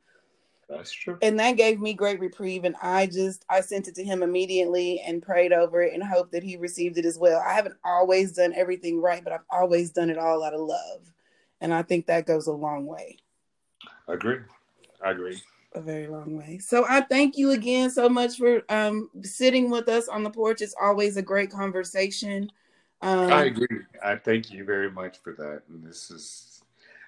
That's 0.69 0.91
true. 0.91 1.17
And 1.21 1.39
that 1.39 1.57
gave 1.57 1.79
me 1.79 1.93
great 1.93 2.19
reprieve. 2.19 2.63
And 2.63 2.75
I 2.81 3.05
just, 3.05 3.45
I 3.49 3.61
sent 3.61 3.87
it 3.87 3.95
to 3.95 4.03
him 4.03 4.23
immediately 4.23 4.99
and 5.01 5.21
prayed 5.21 5.53
over 5.53 5.81
it 5.81 5.93
and 5.93 6.03
hoped 6.03 6.31
that 6.31 6.43
he 6.43 6.57
received 6.57 6.97
it 6.97 7.05
as 7.05 7.17
well. 7.17 7.39
I 7.45 7.53
haven't 7.53 7.75
always 7.83 8.31
done 8.33 8.53
everything 8.55 9.01
right, 9.01 9.23
but 9.23 9.33
I've 9.33 9.45
always 9.51 9.91
done 9.91 10.09
it 10.09 10.17
all 10.17 10.43
out 10.43 10.53
of 10.53 10.61
love. 10.61 11.11
And 11.61 11.73
I 11.73 11.83
think 11.83 12.07
that 12.07 12.25
goes 12.27 12.47
a 12.47 12.53
long 12.53 12.85
way. 12.85 13.17
I 14.07 14.13
agree. 14.13 14.39
I 15.03 15.11
agree. 15.11 15.41
A 15.75 15.81
very 15.81 16.07
long 16.07 16.37
way. 16.37 16.59
So 16.59 16.85
I 16.87 17.01
thank 17.01 17.37
you 17.37 17.51
again 17.51 17.89
so 17.89 18.07
much 18.07 18.37
for 18.37 18.61
um, 18.69 19.09
sitting 19.23 19.71
with 19.71 19.89
us 19.89 20.07
on 20.07 20.23
the 20.23 20.29
porch. 20.29 20.61
It's 20.61 20.75
always 20.79 21.17
a 21.17 21.21
great 21.21 21.49
conversation. 21.49 22.51
Um, 23.01 23.33
I 23.33 23.45
agree. 23.45 23.79
I 24.03 24.15
thank 24.15 24.51
you 24.51 24.65
very 24.65 24.91
much 24.91 25.17
for 25.23 25.33
that. 25.33 25.63
And 25.69 25.83
this 25.83 26.11
is 26.11 26.61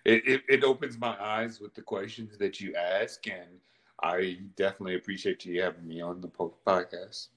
it, 0.04 0.28
it, 0.28 0.44
it 0.48 0.64
opens 0.64 0.98
my 0.98 1.16
eyes 1.22 1.60
with 1.60 1.74
the 1.74 1.82
questions 1.82 2.38
that 2.38 2.62
you 2.62 2.76
ask, 2.76 3.28
and 3.28 3.60
I 4.02 4.38
definitely 4.56 4.96
appreciate 4.96 5.46
you 5.46 5.62
having 5.62 5.88
me 5.88 6.02
on 6.02 6.22
the 6.22 6.28
podcast. 6.28 7.28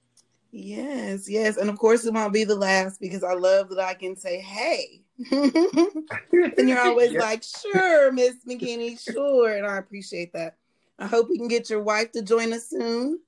Yes, 0.51 1.29
yes, 1.29 1.57
and 1.57 1.68
of 1.68 1.79
course 1.79 2.05
it 2.05 2.12
won't 2.12 2.33
be 2.33 2.45
the 2.45 2.55
last 2.55 3.01
because 3.01 3.22
I 3.22 3.35
love 3.35 3.68
that 3.70 3.81
I 3.81 3.95
can 3.95 4.16
say 4.16 4.39
"Hey," 4.41 5.03
and 5.31 6.68
you're 6.68 6.81
always 6.81 7.12
like, 7.18 7.43
"Sure, 7.43 8.12
Miss 8.12 8.37
McKinney, 8.47 8.99
sure," 8.99 9.57
and 9.57 9.66
I 9.66 9.79
appreciate 9.79 10.33
that. 10.33 10.57
I 10.99 11.07
hope 11.07 11.28
we 11.28 11.38
can 11.38 11.49
get 11.49 11.70
your 11.70 11.82
wife 11.82 12.12
to 12.12 12.22
join 12.22 12.53
us 12.53 12.68
soon. 12.68 13.20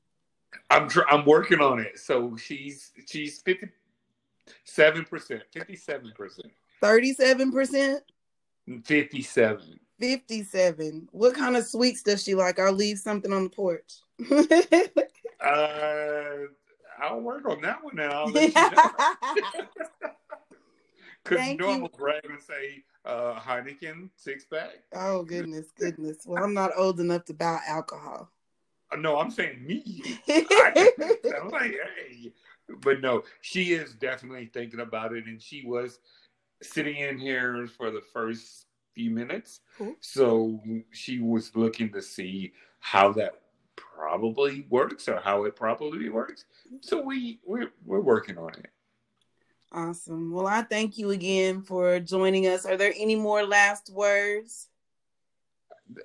I'm 0.68 0.88
tr- 0.88 1.08
I'm 1.08 1.24
working 1.24 1.60
on 1.60 1.78
it. 1.78 1.98
So 1.98 2.36
she's 2.36 2.92
she's 3.06 3.40
fifty 3.40 3.68
seven 4.64 5.04
percent, 5.04 5.42
fifty 5.52 5.76
seven 5.76 6.12
percent, 6.16 6.52
thirty 6.80 7.12
seven 7.12 7.52
percent, 7.52 8.02
fifty 8.84 9.22
seven. 9.22 9.80
57. 10.00 11.08
What 11.12 11.34
kind 11.34 11.56
of 11.56 11.66
sweets 11.66 12.02
does 12.02 12.22
she 12.22 12.34
like? 12.34 12.58
I'll 12.58 12.72
leave 12.72 12.98
something 12.98 13.32
on 13.32 13.44
the 13.44 13.50
porch. 13.50 14.00
uh, 15.44 16.46
I'll 17.00 17.20
work 17.20 17.46
on 17.46 17.60
that 17.60 17.84
one 17.84 17.96
now. 17.96 18.26
Because 18.26 18.54
you 21.48 21.56
know 21.56 21.88
brag 21.96 22.24
and 22.24 22.40
say 22.40 22.82
uh, 23.05 23.38
Heineken 23.38 24.11
six 24.16 24.44
pack. 24.44 24.82
Oh 24.94 25.22
goodness, 25.22 25.66
goodness. 25.78 26.18
Well, 26.26 26.42
I'm 26.42 26.55
not 26.55 26.72
old 26.76 27.01
enough 27.01 27.24
to 27.26 27.34
buy 27.34 27.61
alcohol. 27.66 28.30
Uh, 28.92 28.96
no, 28.96 29.18
I'm 29.18 29.30
saying 29.30 29.64
me. 29.66 30.03
I'm 30.28 31.48
like, 31.51 31.76
hey, 31.96 32.32
but 32.82 33.01
no, 33.01 33.22
she 33.40 33.72
is 33.72 33.94
definitely 33.94 34.51
thinking 34.53 34.80
about 34.80 35.14
it, 35.14 35.26
and 35.26 35.40
she 35.40 35.64
was 35.64 35.98
sitting 36.62 36.96
in 36.96 37.18
here 37.18 37.66
for 37.66 37.90
the 37.90 38.03
first 38.12 38.66
few 38.94 39.11
minutes. 39.11 39.61
Cool. 39.78 39.94
So 40.01 40.61
she 40.90 41.20
was 41.20 41.55
looking 41.55 41.90
to 41.92 42.03
see 42.03 42.53
how 42.80 43.12
that 43.12 43.40
probably 43.76 44.66
works 44.68 45.09
or 45.09 45.20
how 45.20 45.44
it 45.44 45.57
probably 45.57 46.09
works. 46.09 46.44
So 46.80 47.03
we 47.03 47.40
we're 47.44 47.70
we're 47.84 48.01
working 48.01 48.38
on 48.38 48.51
it. 48.51 48.70
Awesome. 49.72 50.32
Well, 50.32 50.48
I 50.48 50.62
thank 50.62 50.98
you 50.98 51.10
again 51.10 51.62
for 51.62 52.00
joining 52.00 52.48
us. 52.48 52.66
Are 52.66 52.76
there 52.76 52.92
any 52.96 53.14
more 53.14 53.44
last 53.46 53.90
words? 53.90 54.66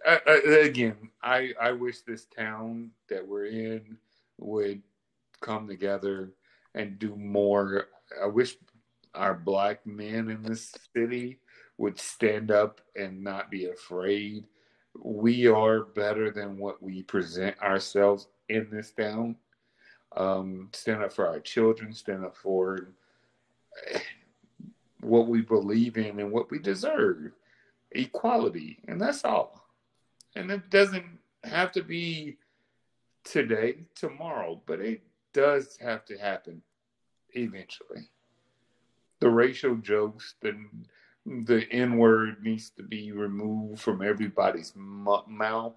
Uh, 0.06 0.18
uh, 0.28 0.60
again, 0.62 0.96
I 1.22 1.54
I 1.60 1.72
wish 1.72 2.02
this 2.02 2.26
town 2.26 2.92
that 3.10 3.28
we're 3.28 3.46
in 3.46 3.98
would 4.38 4.82
come 5.42 5.68
together 5.68 6.32
and 6.76 7.00
do 7.00 7.16
more. 7.16 7.88
I 8.22 8.28
wish 8.28 8.58
our 9.16 9.34
black 9.34 9.86
men 9.86 10.30
in 10.30 10.44
this 10.44 10.74
city 10.96 11.40
would 11.78 12.00
stand 12.00 12.52
up 12.52 12.82
and 12.96 13.24
not 13.24 13.50
be 13.50 13.66
afraid. 13.66 14.46
We 15.02 15.48
are 15.48 15.82
better 15.82 16.32
than 16.32 16.58
what 16.58 16.82
we 16.82 17.04
present 17.04 17.60
ourselves 17.62 18.28
in 18.50 18.70
this 18.72 18.92
town. 18.92 19.38
Um, 20.16 20.70
stand 20.74 21.04
up 21.04 21.12
for 21.12 21.28
our 21.28 21.40
children, 21.40 21.94
stand 21.94 22.24
up 22.24 22.38
for 22.38 22.92
what 25.02 25.28
we 25.28 25.42
believe 25.42 25.98
in 25.98 26.20
and 26.20 26.32
what 26.32 26.50
we 26.52 26.60
deserve 26.60 27.32
equality. 27.92 28.80
And 28.88 29.00
that's 29.00 29.24
all. 29.24 29.68
And 30.36 30.52
it 30.52 30.70
doesn't 30.70 31.06
have 31.44 31.72
to 31.74 31.84
be 31.84 32.38
today, 33.24 33.78
tomorrow, 33.96 34.62
but 34.66 34.80
it 34.80 35.02
does 35.34 35.78
have 35.82 36.06
to 36.06 36.18
happen 36.18 36.62
eventually. 37.32 38.10
The 39.20 39.30
racial 39.30 39.76
jokes, 39.76 40.36
the 40.42 40.56
the 41.26 41.68
N 41.72 41.98
word 41.98 42.44
needs 42.44 42.70
to 42.72 42.84
be 42.84 43.12
removed 43.12 43.82
from 43.82 44.04
everybody's 44.04 44.74
mouth. 44.76 45.74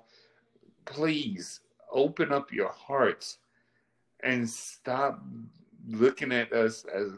Please 0.84 1.60
open 1.90 2.32
up 2.32 2.52
your 2.52 2.70
hearts 2.70 3.38
and 4.20 4.48
stop 4.48 5.22
looking 5.88 6.32
at 6.32 6.52
us 6.52 6.84
as 6.94 7.12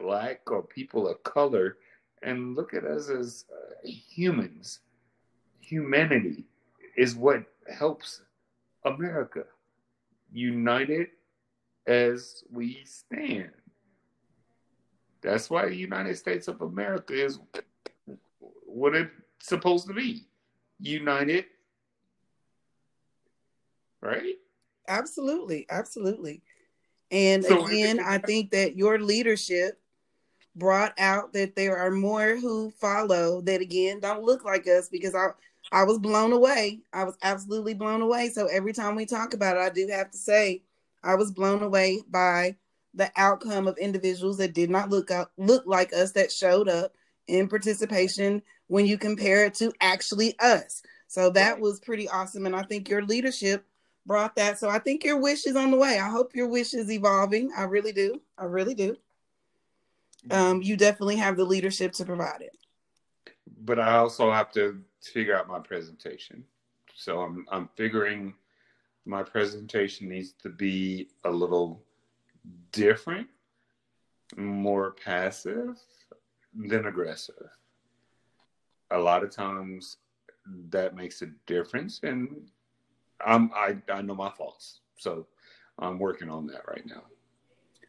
black 0.00 0.50
or 0.50 0.62
people 0.62 1.08
of 1.08 1.22
color 1.22 1.76
and 2.22 2.56
look 2.56 2.74
at 2.74 2.84
us 2.84 3.08
as 3.08 3.44
uh, 3.52 3.86
humans. 3.86 4.80
Humanity 5.60 6.46
is 6.96 7.14
what 7.14 7.44
helps 7.72 8.22
America. 8.84 9.44
United 10.32 11.08
as 11.86 12.44
we 12.50 12.82
stand. 12.84 13.50
That's 15.20 15.50
why 15.50 15.68
the 15.68 15.76
United 15.76 16.16
States 16.16 16.48
of 16.48 16.60
America 16.60 17.12
is 17.12 17.40
what 18.66 18.94
it's 18.94 19.10
supposed 19.40 19.86
to 19.88 19.94
be. 19.94 20.26
United. 20.78 21.46
Right? 24.00 24.36
Absolutely. 24.86 25.66
Absolutely. 25.70 26.42
And 27.10 27.44
so, 27.44 27.66
again, 27.66 28.00
I 28.00 28.18
think 28.18 28.50
that 28.50 28.76
your 28.76 28.98
leadership 28.98 29.80
brought 30.58 30.92
out 30.98 31.32
that 31.32 31.54
there 31.54 31.76
are 31.76 31.90
more 31.90 32.36
who 32.36 32.70
follow 32.72 33.40
that 33.42 33.60
again 33.60 34.00
don't 34.00 34.24
look 34.24 34.44
like 34.44 34.66
us 34.66 34.88
because 34.88 35.14
I 35.14 35.28
I 35.70 35.84
was 35.84 35.98
blown 35.98 36.32
away. 36.32 36.80
I 36.92 37.04
was 37.04 37.16
absolutely 37.22 37.74
blown 37.74 38.00
away. 38.00 38.30
So 38.30 38.46
every 38.46 38.72
time 38.72 38.96
we 38.96 39.04
talk 39.04 39.34
about 39.34 39.56
it, 39.56 39.60
I 39.60 39.68
do 39.68 39.86
have 39.88 40.10
to 40.10 40.18
say 40.18 40.62
I 41.02 41.14
was 41.14 41.30
blown 41.30 41.62
away 41.62 42.00
by 42.08 42.56
the 42.94 43.10
outcome 43.16 43.68
of 43.68 43.76
individuals 43.78 44.38
that 44.38 44.54
did 44.54 44.70
not 44.70 44.88
look 44.88 45.10
out, 45.10 45.30
look 45.36 45.66
like 45.66 45.92
us 45.92 46.12
that 46.12 46.32
showed 46.32 46.68
up 46.68 46.94
in 47.26 47.48
participation 47.48 48.42
when 48.68 48.86
you 48.86 48.96
compare 48.96 49.44
it 49.44 49.54
to 49.54 49.72
actually 49.80 50.38
us. 50.38 50.82
So 51.06 51.30
that 51.30 51.60
was 51.60 51.80
pretty 51.80 52.08
awesome. 52.08 52.46
And 52.46 52.56
I 52.56 52.62
think 52.62 52.88
your 52.88 53.02
leadership 53.02 53.64
brought 54.06 54.36
that. 54.36 54.58
So 54.58 54.68
I 54.68 54.78
think 54.78 55.04
your 55.04 55.20
wish 55.20 55.46
is 55.46 55.56
on 55.56 55.70
the 55.70 55.76
way. 55.76 55.98
I 55.98 56.08
hope 56.08 56.34
your 56.34 56.48
wish 56.48 56.74
is 56.74 56.90
evolving. 56.90 57.50
I 57.56 57.64
really 57.64 57.92
do. 57.92 58.20
I 58.38 58.44
really 58.44 58.74
do. 58.74 58.96
Um, 60.30 60.62
you 60.62 60.76
definitely 60.76 61.16
have 61.16 61.36
the 61.36 61.44
leadership 61.44 61.92
to 61.92 62.04
provide 62.04 62.42
it. 62.42 62.56
But 63.64 63.78
I 63.78 63.96
also 63.96 64.30
have 64.30 64.52
to 64.52 64.82
figure 65.02 65.36
out 65.36 65.48
my 65.48 65.58
presentation. 65.58 66.44
So 66.94 67.20
I'm 67.20 67.46
I'm 67.50 67.68
figuring 67.76 68.34
my 69.06 69.22
presentation 69.22 70.08
needs 70.08 70.32
to 70.42 70.48
be 70.50 71.08
a 71.24 71.30
little 71.30 71.82
different, 72.72 73.28
more 74.36 74.92
passive 74.92 75.78
than 76.54 76.86
aggressive. 76.86 77.48
A 78.90 78.98
lot 78.98 79.22
of 79.22 79.30
times 79.30 79.98
that 80.70 80.94
makes 80.94 81.22
a 81.22 81.26
difference 81.46 82.00
and 82.02 82.48
I'm 83.24 83.50
I, 83.54 83.76
I 83.92 84.02
know 84.02 84.14
my 84.14 84.30
faults. 84.30 84.80
So 84.96 85.26
I'm 85.78 85.98
working 85.98 86.30
on 86.30 86.46
that 86.48 86.66
right 86.68 86.84
now. 86.86 87.02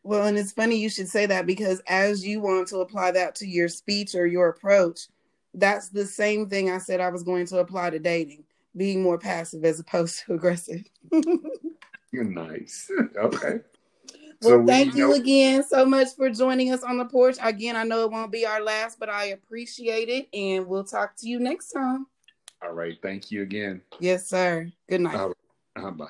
Well, 0.09 0.25
and 0.25 0.39
it's 0.39 0.51
funny 0.51 0.75
you 0.75 0.89
should 0.89 1.07
say 1.07 1.27
that 1.27 1.45
because 1.45 1.83
as 1.85 2.25
you 2.25 2.41
want 2.41 2.67
to 2.69 2.79
apply 2.79 3.11
that 3.11 3.35
to 3.35 3.45
your 3.45 3.67
speech 3.67 4.15
or 4.15 4.25
your 4.25 4.49
approach, 4.49 5.01
that's 5.53 5.89
the 5.89 6.03
same 6.03 6.49
thing 6.49 6.71
I 6.71 6.79
said 6.79 6.99
I 6.99 7.09
was 7.09 7.21
going 7.21 7.45
to 7.45 7.59
apply 7.59 7.91
to 7.91 7.99
dating, 7.99 8.43
being 8.75 9.03
more 9.03 9.19
passive 9.19 9.63
as 9.65 9.79
opposed 9.79 10.23
to 10.25 10.33
aggressive. 10.33 10.83
You're 12.11 12.23
nice. 12.23 12.89
Okay. 13.17 13.59
Well, 14.41 14.61
so 14.61 14.65
thank 14.65 14.95
you 14.95 15.09
know- 15.09 15.13
again 15.13 15.63
so 15.63 15.85
much 15.85 16.07
for 16.15 16.31
joining 16.31 16.73
us 16.73 16.81
on 16.81 16.97
the 16.97 17.05
porch. 17.05 17.37
Again, 17.43 17.75
I 17.75 17.83
know 17.83 18.03
it 18.05 18.11
won't 18.11 18.31
be 18.31 18.47
our 18.47 18.63
last, 18.63 18.99
but 18.99 19.09
I 19.09 19.25
appreciate 19.25 20.09
it. 20.09 20.27
And 20.33 20.65
we'll 20.65 20.85
talk 20.85 21.17
to 21.17 21.27
you 21.27 21.39
next 21.39 21.69
time. 21.69 22.07
All 22.63 22.71
right. 22.73 22.97
Thank 23.03 23.29
you 23.29 23.43
again. 23.43 23.83
Yes, 23.99 24.27
sir. 24.27 24.71
Good 24.89 25.01
night. 25.01 25.35
Uh, 25.75 25.91
bye. 25.91 26.07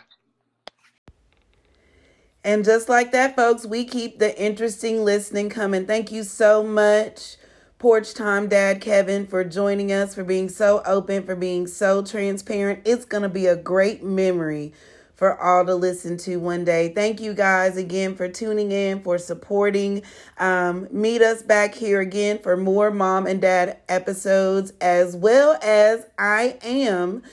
And 2.43 2.63
just 2.63 2.87
like 2.87 3.11
that, 3.11 3.35
folks, 3.35 3.65
we 3.65 3.83
keep 3.83 4.19
the 4.19 4.39
interesting 4.41 5.03
listening 5.03 5.49
coming. 5.49 5.85
Thank 5.85 6.11
you 6.11 6.23
so 6.23 6.63
much, 6.63 7.35
Porch 7.77 8.13
Time 8.13 8.47
Dad 8.47 8.79
Kevin, 8.79 9.27
for 9.27 9.43
joining 9.43 9.91
us, 9.91 10.15
for 10.15 10.23
being 10.23 10.47
so 10.47 10.81
open, 10.85 11.23
for 11.23 11.35
being 11.35 11.67
so 11.67 12.01
transparent. 12.01 12.81
It's 12.85 13.05
going 13.05 13.23
to 13.23 13.29
be 13.29 13.45
a 13.45 13.57
great 13.57 14.03
memory 14.03 14.73
for 15.15 15.37
all 15.37 15.65
to 15.65 15.75
listen 15.75 16.15
to 16.15 16.37
one 16.37 16.63
day. 16.63 16.93
Thank 16.93 17.19
you 17.19 17.33
guys 17.33 17.75
again 17.75 18.15
for 18.15 18.29
tuning 18.29 18.71
in, 18.71 19.01
for 19.01 19.17
supporting. 19.17 20.01
Um, 20.37 20.87
meet 20.91 21.21
us 21.21 21.43
back 21.43 21.75
here 21.75 21.99
again 21.99 22.39
for 22.39 22.55
more 22.55 22.89
mom 22.89 23.27
and 23.27 23.41
dad 23.41 23.79
episodes, 23.89 24.71
as 24.79 25.17
well 25.17 25.59
as 25.61 26.05
I 26.17 26.57
am 26.63 27.23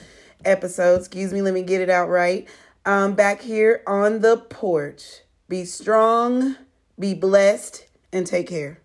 episodes. 0.44 1.07
Excuse 1.07 1.32
me, 1.32 1.42
let 1.42 1.54
me 1.54 1.62
get 1.62 1.80
it 1.80 1.88
out 1.88 2.09
right. 2.09 2.48
Um, 2.87 3.16
back 3.16 3.43
here 3.43 3.82
on 3.84 4.20
the 4.20 4.37
porch. 4.37 5.22
Be 5.49 5.64
strong, 5.64 6.55
be 6.97 7.14
blessed, 7.14 7.84
and 8.12 8.24
take 8.24 8.49
care. 8.49 8.80